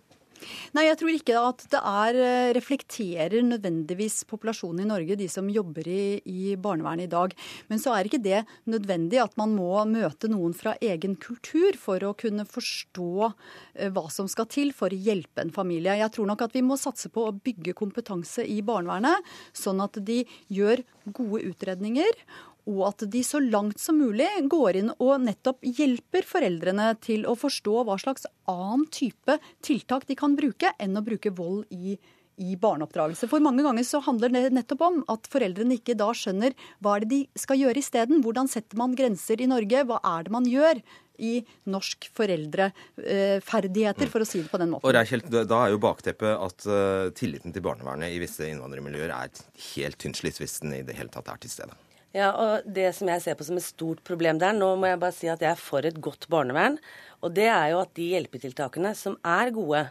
[0.76, 5.48] Nei, jeg tror ikke at det er, eh, reflekterer nødvendigvis populasjonen i Norge, de som
[5.50, 7.34] jobber i, i barnevernet i dag.
[7.70, 12.02] Men så er ikke det nødvendig at man må møte noen fra egen kultur for
[12.04, 15.98] å kunne forstå eh, hva som skal til for å hjelpe en familie.
[16.00, 19.24] Jeg tror nok at vi må satse på å bygge kompetanse i barnevernet,
[19.56, 20.22] sånn at de
[20.52, 22.24] gjør gode utredninger
[22.66, 27.36] og at de så langt som mulig går inn og nettopp hjelper foreldrene til å
[27.38, 31.98] forstå hva slags annen type tiltak de kan bruke, enn å bruke vold i
[32.36, 33.30] i barneoppdragelse.
[33.32, 36.52] For mange ganger så handler det nettopp om at foreldrene ikke da skjønner
[36.84, 38.20] hva er det de skal gjøre isteden.
[38.24, 39.86] Hvordan setter man grenser i Norge?
[39.88, 40.84] Hva er det man gjør?
[41.16, 41.38] i
[41.72, 44.84] norsk foreldreferdigheter, for å si det på den måten.
[44.84, 49.32] Og Reichelt, Da er jo bakteppet at uh, tilliten til barnevernet i visse innvandrermiljøer er
[49.70, 51.72] helt tynnslitt hvis den i det hele tatt er til stede.
[52.16, 55.00] Ja, og Det som jeg ser på som et stort problem der, nå må jeg
[55.02, 56.78] bare si at jeg er for et godt barnevern.
[57.20, 59.84] Og det er jo at de hjelpetiltakene som er gode,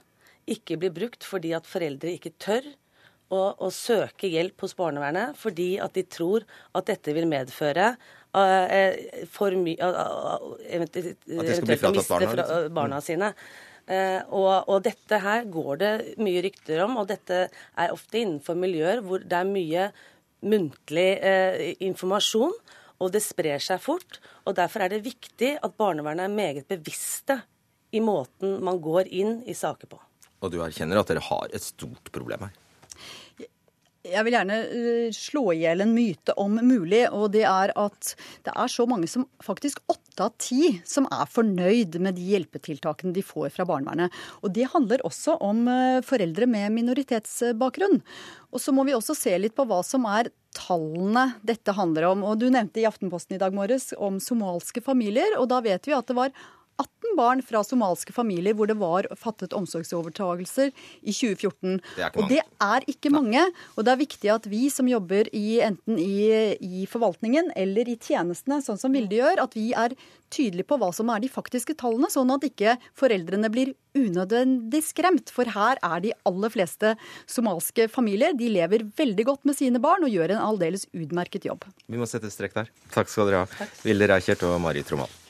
[0.49, 2.65] ikke blir brukt fordi at foreldre ikke tør
[3.34, 6.45] å, å søke hjelp hos barnevernet fordi at de tror
[6.78, 8.91] at dette vil medføre uh,
[9.34, 12.76] for mye uh, Eventuelt å miste barna, liksom.
[12.78, 13.32] barna sine.
[13.86, 15.93] Uh, og, og, dette her går det
[16.26, 19.89] mye rykter om, og dette er ofte innenfor miljøer hvor det er mye
[20.43, 22.53] muntlig eh, informasjon,
[23.03, 24.19] og det sprer seg fort.
[24.45, 27.41] og Derfor er det viktig at barnevernet er meget bevisste
[27.95, 29.99] i måten man går inn i saker på.
[30.43, 32.53] Og du erkjenner at dere har et stort problem her?
[34.06, 38.14] Jeg vil gjerne eh, slå i hjel en myte om mulig, og det er at
[38.45, 43.16] det er så mange som faktisk åtte av ti som er fornøyd med de hjelpetiltakene
[43.16, 44.14] de får fra barnevernet.
[44.45, 48.01] Og det handler også om eh, foreldre med minoritetsbakgrunn.
[48.56, 52.24] Og så må vi også se litt på hva som er tallene dette handler om.
[52.28, 55.97] Og Du nevnte i Aftenposten i dag morges om somalske familier, og da vet vi
[55.97, 56.32] at det var
[56.82, 60.71] 18 barn fra somalske familier hvor det var fattet omsorgsovertagelser
[61.01, 61.80] i 2014.
[61.95, 63.43] Det og det er ikke mange.
[63.76, 67.97] Og det er viktig at vi som jobber i, enten i, i, forvaltningen eller i
[68.01, 69.95] tjenestene, sånn som Vilde gjør, at vi er
[70.34, 75.32] tydelige på hva som er de faktiske tallene, sånn at ikke foreldrene blir unødvendig skremt.
[75.32, 76.95] For her er de aller fleste
[77.32, 78.36] somalske familier.
[78.36, 81.67] De lever veldig godt med sine barn og gjør en aldeles utmerket jobb.
[81.88, 82.71] Vi må sette strek der.
[82.95, 83.69] Takk skal dere ha.
[83.86, 85.21] Vilde Reikert og Mari Tromal.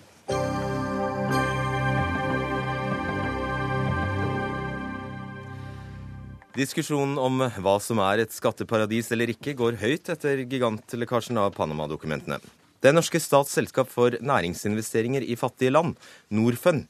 [6.56, 12.38] Diskusjonen om hva som er et skatteparadis eller ikke, går høyt etter gigantlekkasjen av Panama-dokumentene.
[12.80, 15.98] Det norske stats selskap for næringsinvesteringer i fattige land,
[16.32, 16.86] Norfund,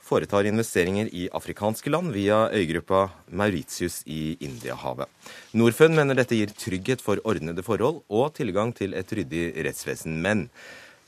[0.00, 5.12] foretar investeringer i afrikanske land via øygruppa Mauritius i Indiahavet.
[5.52, 10.16] Norfund mener dette gir trygghet for ordnede forhold og tilgang til et ryddig rettsvesen.
[10.24, 10.48] Men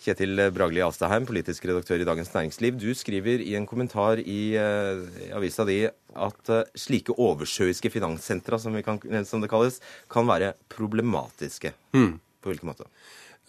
[0.03, 5.05] Kjetil Bragli Alstaheim, politisk redaktør i Dagens Næringsliv, du skriver i en kommentar i uh,
[5.37, 8.99] avisa di at uh, slike oversjøiske finanssentra, som, kan,
[9.29, 9.79] som, det kalles,
[10.11, 11.71] kan være problematiske.
[11.95, 12.17] Mm.
[12.43, 12.89] På hvilken måte?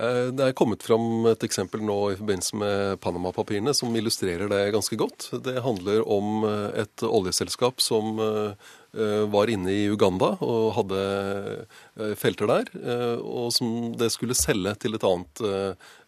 [0.02, 4.62] Eh, det er kommet fram et eksempel nå i forbindelse med Panama-papirene som illustrerer det
[4.74, 5.32] ganske godt.
[5.46, 8.54] Det handler om et oljeselskap som Eh,
[8.94, 14.76] var inne i Uganda og hadde eh, felter der, eh, og som det skulle selge
[14.84, 15.42] til et annet,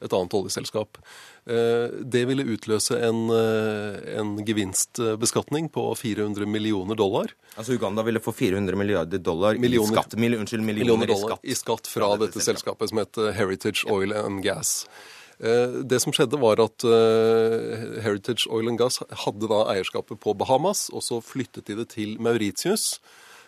[0.06, 1.00] et annet oljeselskap.
[1.46, 7.36] Det ville utløse en, en, gevinstbeskatning på 400 millioner dollar.
[7.54, 11.36] Altså Uganda ville få 400 milliarder dollar millioner, i skatt, unnskyld, millioner, millioner dollar, i,
[11.36, 11.46] skatt.
[11.46, 14.88] i skatt fra dette, dette selskapet som het Heritage Oil and Gas.
[15.40, 20.36] Eh, det som skjedde, var at eh, Heritage Oil and Gas hadde da eierskapet på
[20.38, 23.00] Bahamas, og så flyttet de det til Mauritius.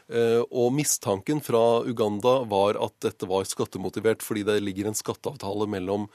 [0.08, 5.68] Eh, og mistanken fra Uganda var at dette var skattemotivert, fordi det ligger en skatteavtale
[5.72, 6.08] mellom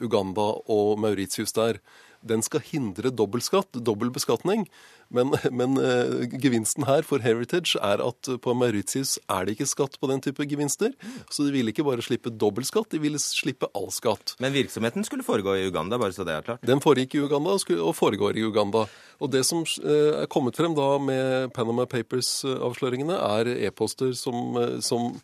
[0.00, 1.78] Uganda og Mauritius der.
[2.26, 4.66] Den skal hindre dobbeltskatt, dobbel beskatning.
[5.10, 9.96] Men, men uh, gevinsten her for Heritage er at på Mauritius er det ikke skatt
[9.98, 10.94] på den type gevinster.
[11.32, 14.36] Så de ville ikke bare slippe dobbeltskatt, de ville slippe all skatt.
[14.42, 16.66] Men virksomheten skulle foregå i Uganda, bare så det er klart?
[16.66, 18.86] Den foregikk i Uganda og foregår i Uganda.
[19.20, 24.78] Og det som uh, er kommet frem da med Panama Papers-avsløringene, er e-poster som, uh,
[24.84, 25.16] som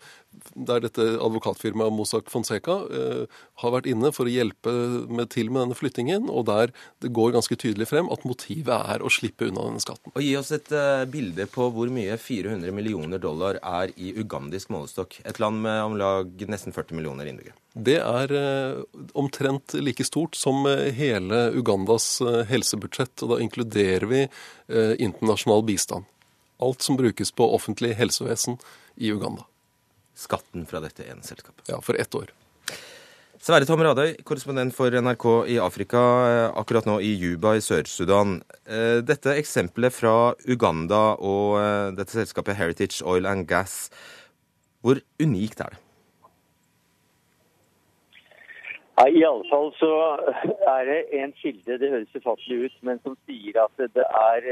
[0.54, 4.72] der dette advokatfirmaet Mossack Fonseca eh, har vært inne for å hjelpe
[5.08, 6.72] med, til med denne flyttingen, og der
[7.04, 10.12] det går ganske tydelig frem at motivet er å slippe unna denne skatten.
[10.14, 14.72] Og Gi oss et uh, bilde på hvor mye 400 millioner dollar er i ugandisk
[14.74, 15.20] målestokk.
[15.24, 17.56] Et land med om lag nesten 40 millioner innbyggere.
[17.76, 18.78] Det er eh,
[19.20, 22.08] omtrent like stort som uh, hele Ugandas
[22.50, 24.22] helsebudsjett, og da inkluderer vi
[24.66, 26.08] internasjonal bistand.
[26.62, 28.56] Alt som brukes på offentlig helsevesen
[28.96, 29.44] i Uganda
[30.16, 31.68] skatten fra dette ene selskapet.
[31.70, 32.32] Ja, for ett år.
[33.46, 38.40] Sverre Tom Radøy, korrespondent for NRK i Afrika, eh, akkurat nå i Juba i Sør-Sudan.
[38.66, 43.90] Eh, dette eksempelet fra Uganda og eh, dette selskapet Heritage Oil and Gas,
[44.80, 45.82] hvor unikt er det?
[48.96, 49.92] Nei, I alle fall så
[50.72, 54.48] er det en kilde, det høres ufattelig ut, men som sier at det er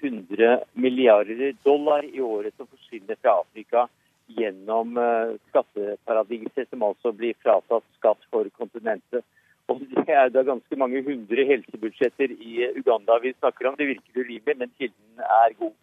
[0.00, 3.88] 100 milliarder dollar i året som forsvinner fra Afrika
[4.28, 9.24] gjennom eh, skatteparadiser, som altså blir fratatt skatt for kontinentet.
[9.68, 13.76] Og Det er da ganske mange hundre helsebudsjetter i Uganda vi snakker om.
[13.76, 15.74] Det virker urimelig, men kilden er god.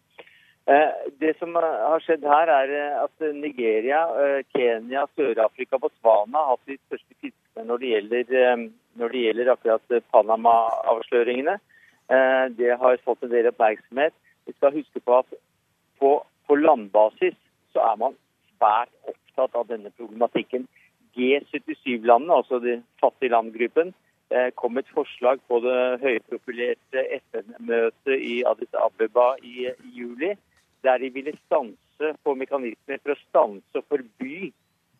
[0.65, 4.01] Eh, det som har skjedd her, er eh, at Nigeria,
[4.55, 11.57] Kenya, Sør-Afrika og Botswana har hatt de største fiskene når når det gjelder akkurat Panama-avsløringene.
[12.07, 14.13] Eh, det har fått en del oppmerksomhet.
[14.45, 15.37] Vi skal huske på at
[15.99, 17.37] på, på landbasis
[17.73, 18.17] så er man
[18.55, 20.67] svært opptatt av denne problematikken.
[21.15, 23.93] G77-landene, altså de fattige landgruppen,
[24.29, 30.35] eh, kom et forslag på det høyprofilerte FN-møtet i Addis Abeba i, i, juli,
[30.83, 34.51] der de ville stanse på mekanismer for å stanse og forby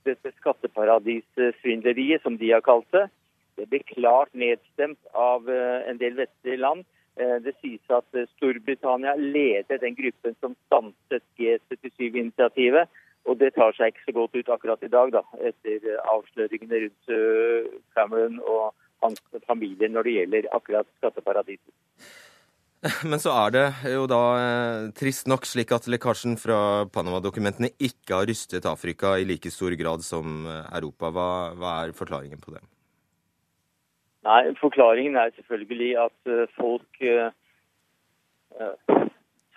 [0.05, 3.07] dette skatteparadissvindleriet, som de har kalt det.
[3.55, 6.85] Det ble klart nedstemt av eh, en del vestlige land.
[7.15, 12.91] Eh, det sies at eh, Storbritannia leder den gruppen som stanset G77-initiativet.
[13.25, 16.83] Og det tar seg ikke så godt ut akkurat i dag, da, etter eh, avsløringene
[16.83, 21.73] rundt Cameron og hans familie når det gjelder akkurat skatteparadiset.
[23.09, 24.21] Men så er det jo da
[24.93, 30.05] trist nok slik at lekkasjen fra Panama-dokumentene ikke har rystet Afrika i like stor grad
[30.05, 31.09] som Europa.
[31.15, 32.61] Hva, hva er forklaringen på det?
[34.25, 37.29] Nei, Forklaringen er selvfølgelig at eh, folk uh,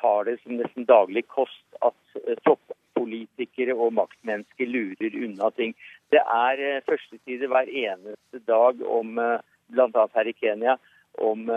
[0.00, 5.72] tar det som nesten daglig kost at toppolitikere og maktmennesker lurer unna ting.
[6.12, 10.04] Det er førstesider hver eneste dag om bl.a.
[10.14, 10.76] her i Kenya
[11.18, 11.48] om,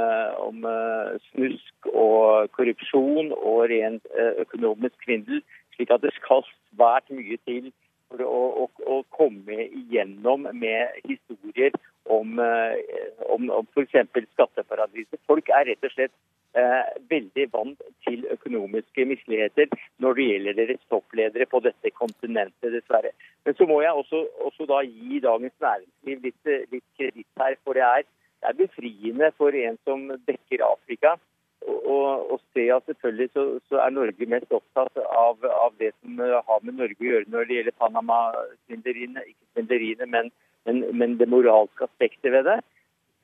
[0.47, 0.65] om
[1.27, 4.07] snusk og korrupsjon og rent
[4.45, 5.43] økonomisk svindel.
[5.75, 7.71] Slik at det skal svært mye til
[8.11, 11.71] for å, å, å komme igjennom med historier
[12.11, 12.75] om, eh,
[13.31, 13.95] om, om f.eks.
[14.33, 15.21] skatteparadiser.
[15.29, 16.13] Folk er rett og slett
[16.59, 19.71] eh, veldig vant til økonomiske misligheter
[20.03, 23.13] når det gjelder deres toppledere på dette kontinentet, dessverre.
[23.45, 27.57] Men så må jeg også, også da gi Dagens Næringsliv litt, litt kreditt her.
[27.63, 28.07] For det er,
[28.41, 31.15] det er, befriende for en som dekker Afrika.
[31.61, 36.63] Og, se at selvfølgelig så, så, er Norge mest opptatt av, av, det som har
[36.65, 39.23] med Norge å gjøre når det gjelder Panama-svindleriene.
[39.29, 40.31] Ikke svindleriene, men
[40.67, 42.59] men, men, det moralske aspektet ved det.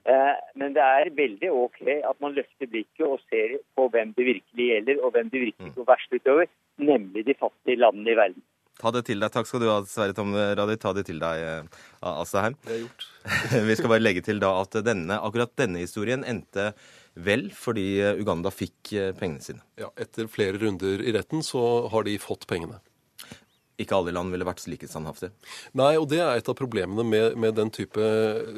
[0.09, 4.29] Eh, Men det er veldig OK at man løfter blikket og ser på hvem det
[4.33, 8.45] virkelig gjelder, og hvem det virkelig går verst utover, nemlig de fattige landene i verden.
[8.77, 9.33] Ta det til deg.
[9.33, 10.75] Takk skal du ha, Sverre Tom Radi.
[10.77, 12.55] Ta det til deg, eh, Asheim.
[12.65, 13.07] Det er gjort.
[13.69, 16.71] Vi skal bare legge til da at denne, akkurat denne historien endte
[17.26, 17.88] vel fordi
[18.20, 19.63] Uganda fikk eh, pengene sine.
[19.80, 22.80] Ja, Etter flere runder i retten så har de fått pengene.
[23.78, 25.36] Ikke alle land ville vært slike standhaftige.
[25.78, 28.07] Nei, og det er et av problemene med, med den type,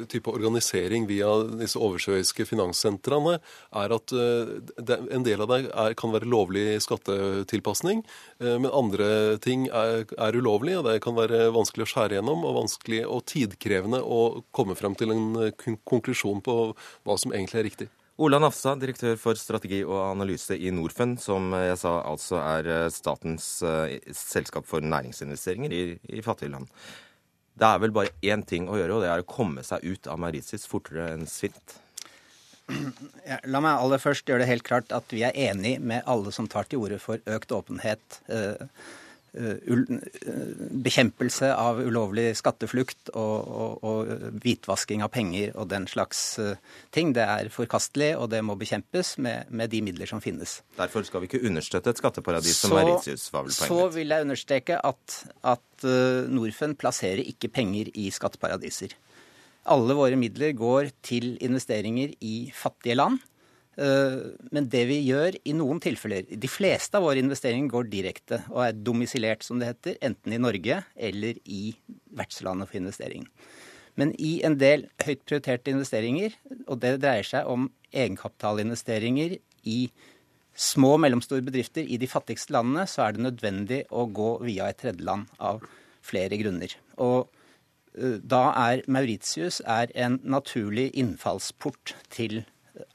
[0.08, 1.28] type organisering via
[1.60, 3.36] disse oversjøiske finanssentrene,
[3.82, 8.00] er at eh, det, en del av det er, kan være lovlig skattetilpasning,
[8.40, 12.48] eh, men andre ting er, er ulovlig, og det kan være vanskelig å skjære gjennom
[12.48, 14.22] og vanskelig og tidkrevende å
[14.56, 17.92] komme frem til en eh, konklusjon på hva som egentlig er riktig.
[18.20, 22.88] Ola Nafsa, direktør for strategi og analyse i Norfund, som jeg sa altså er eh,
[22.92, 25.84] statens eh, selskap for næringsinvesteringer i,
[26.18, 26.68] i fattige land.
[27.56, 30.08] Det er vel bare én ting å gjøre, og det er å komme seg ut
[30.08, 31.78] av Mauritius fortere enn svint.
[33.50, 36.48] La meg aller først gjøre det helt klart at vi er enig med alle som
[36.50, 39.08] tar til orde for økt åpenhet, eh, eh, eh,
[40.84, 46.58] bekjempelse av ulovlig skatteflukt og, og, og hvitvasking av penger og den slags eh,
[46.94, 47.12] ting.
[47.16, 50.60] Det er forkastelig, og det må bekjempes med, med de midler som finnes.
[50.78, 54.80] Derfor skal vi ikke understøtte et skatteparadis som Mauritius, var vel så vil jeg understreke
[54.90, 55.20] at,
[55.54, 58.96] at eh, Norfund plasserer ikke penger i skatteparadiser.
[59.70, 63.20] Alle våre midler går til investeringer i fattige land.
[63.80, 68.42] Eh, Men det vi gjør i noen tilfeller De fleste av våre investeringer går direkte
[68.50, 71.74] og er domisilert, som det heter, enten i Norge eller i
[72.16, 73.28] vertslandet for investeringen.
[73.96, 79.80] Men i en del høyt prioriterte investeringer, og det dreier seg om egenkapitalinvesteringer i
[80.54, 84.70] små og mellomstore bedrifter i de fattigste landene, så er det nødvendig å gå via
[84.70, 85.64] et tredjeland av
[86.04, 86.76] flere grunner.
[87.00, 87.28] Og
[87.96, 92.42] eh, da er Mauritius er en naturlig innfallsport til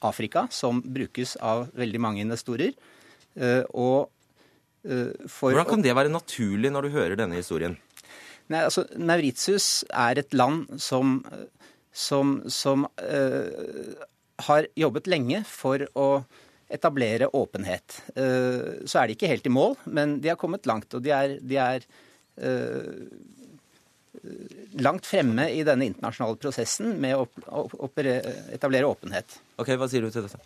[0.05, 2.75] Afrika, som brukes av veldig mange investorer.
[3.35, 4.09] Eh, Og
[4.85, 7.77] eh, for Hvordan kan det være naturlig når du hører denne historien?
[8.47, 11.17] Nei, altså, Mauritius er et land som,
[11.89, 14.03] som, som uh,
[14.45, 16.09] har jobbet lenge for å
[16.69, 18.03] etablere åpenhet.
[18.13, 20.93] Uh, så er de ikke helt i mål, men de har kommet langt.
[20.93, 21.87] Og de er, de er
[22.37, 22.91] eh,
[24.85, 27.25] langt fremme i denne internasjonale prosessen med å
[28.55, 29.39] etablere åpenhet.
[29.61, 30.41] Ok, Hva sier du til dette?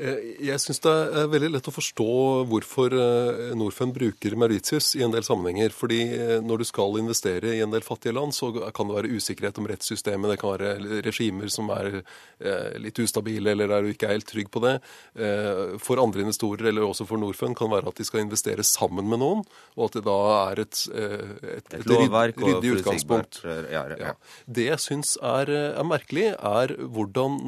[0.00, 2.06] Eh, Jeg syns det er veldig lett å forstå
[2.48, 5.74] hvorfor eh, Norfund bruker Mauritius i en del sammenhenger.
[5.76, 9.12] Fordi eh, når du skal investere i en del fattige land, så kan det være
[9.12, 10.32] usikkerhet om rettssystemet.
[10.32, 12.00] Det kan være regimer som er
[12.80, 14.72] litt ustabile, eller der du ikke er helt trygg på det.
[15.82, 19.20] For andre investorer, eller også for Norfund, kan være at de skal investere sammen med
[19.20, 19.42] noen,
[19.76, 23.42] og at det da er et, et, Et lovverk og ryddig utgangspunkt.
[23.44, 24.14] ja.
[24.48, 27.40] Det jeg syns er, er merkelig, er hvordan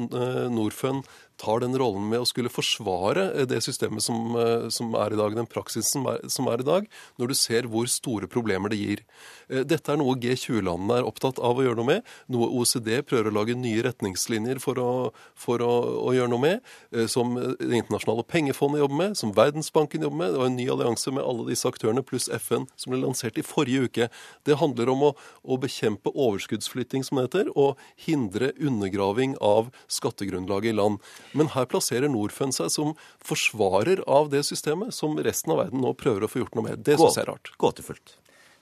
[0.53, 1.07] Norfund
[1.43, 5.19] tar den rollen med å skulle forsvare eh, det systemet som, eh, som er i
[5.19, 6.87] dag, den praksisen som er, som er i dag,
[7.19, 9.03] når du ser hvor store problemer det gir.
[9.49, 13.31] Eh, Dette er noe G20-landene er opptatt av å gjøre noe med, noe OECD prøver
[13.31, 14.91] å lage nye retningslinjer for å,
[15.39, 15.71] for å,
[16.07, 16.71] å gjøre noe med,
[17.09, 20.33] som Det internasjonale pengefondet jobber med, som Verdensbanken jobber med.
[20.33, 23.45] Det var en ny allianse med alle disse aktørene, pluss FN, som ble lansert i
[23.45, 24.07] forrige uke.
[24.47, 25.11] Det handler om å,
[25.43, 31.01] å bekjempe overskuddsflytting, som det heter, og hindre undergraving av skattegrunnlaget i land.
[31.33, 35.93] Men her plasserer Norfund seg som forsvarer av det systemet som resten av verden nå
[35.97, 36.83] prøver å få gjort noe med.
[36.85, 37.53] Det syns jeg er rart.
[37.61, 38.17] Gåtefullt.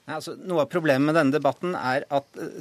[0.10, 2.56] Nei, altså, noe av problemet med denne debatten er at eh,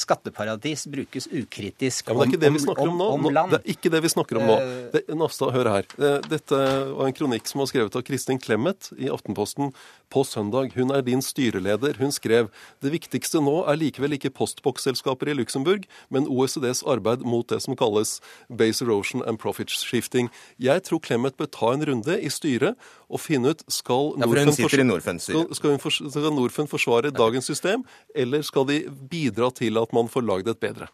[0.00, 3.08] skatteparadis brukes ukritisk Ja, om nå.
[3.18, 3.52] om, land.
[3.52, 4.56] Det er ikke det vi snakker om nå.
[4.56, 5.90] Eh, Det, Nafstad, hør her.
[6.00, 6.56] Eh, Dette
[6.96, 9.74] var en kronikk som var skrevet av Kristin Clemet i Aftenposten
[10.10, 10.74] på søndag.
[10.74, 11.96] Hun er din styreleder.
[12.00, 12.50] Hun skrev
[12.82, 17.78] det viktigste nå er likevel ikke postboksselskaper i Luxembourg, men OECDs arbeid mot det som
[17.78, 20.30] kalles base erosion and profit shifting.
[20.58, 25.20] Jeg tror Clemet bør ta en runde i styret og finne ut skal Ja, Norfund
[25.22, 25.78] skal, skal,
[26.10, 27.84] skal Norfund forsvare dagens system,
[28.14, 30.90] eller skal de bidra til at man får lagd et bedre?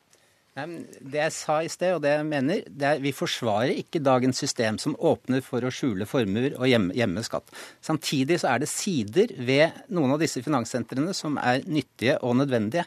[0.56, 4.38] Det jeg sa i sted, og det jeg mener, det er vi forsvarer ikke dagens
[4.40, 7.52] system som åpner for å skjule formuer og gjemme skatt.
[7.84, 12.86] Samtidig så er det sider ved noen av disse finanssentrene som er nyttige og nødvendige.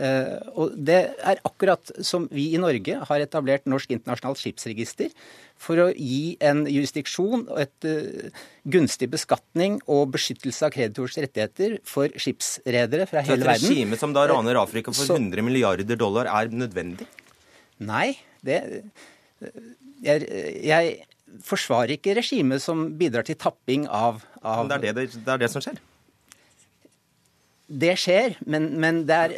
[0.00, 5.12] Eh, og det er akkurat som vi i Norge har etablert Norsk internasjonalt skipsregister
[5.60, 8.30] for å gi en jurisdiksjon og et eh,
[8.72, 13.68] gunstig beskatning og beskyttelse av kreditors rettigheter for skipsredere fra Så et hele verden.
[13.68, 17.06] regime som da raner Afrika for Så- 100 milliarder dollar, er nødvendig?
[17.80, 18.58] Nei, det
[20.02, 20.24] jeg,
[20.64, 20.96] jeg
[21.44, 25.50] forsvarer ikke regimet som bidrar til tapping av, av det er det, det er det
[25.52, 25.78] som skjer.
[27.70, 29.36] Det skjer, men, men det er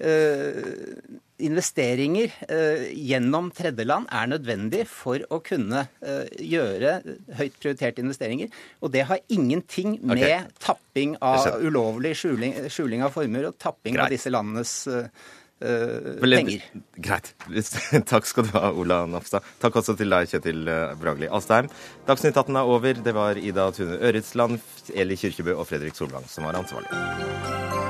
[0.00, 6.96] øh, investeringer eh, gjennom tredjeland er nødvendig for å kunne eh, gjøre
[7.38, 8.52] høyt prioriterte investeringer.
[8.84, 10.42] Og det har ingenting med okay.
[10.62, 14.06] tapping av ulovlig skjuling, skjuling av formuer og tapping Greit.
[14.06, 15.08] av disse landenes eh,
[15.58, 16.68] eh, Vel, penger.
[17.02, 17.32] Greit.
[18.12, 19.46] Takk skal du ha, Ola Nafstad.
[19.62, 21.70] Takk også til deg, Kjetil eh, Bragli Astheim.
[22.06, 23.02] Dagsnytt 18 er over.
[23.08, 24.62] Det var Ida Tune Øretsland,
[24.94, 27.83] Eli Kirkebø og Fredrik Solvang som var ansvarlig.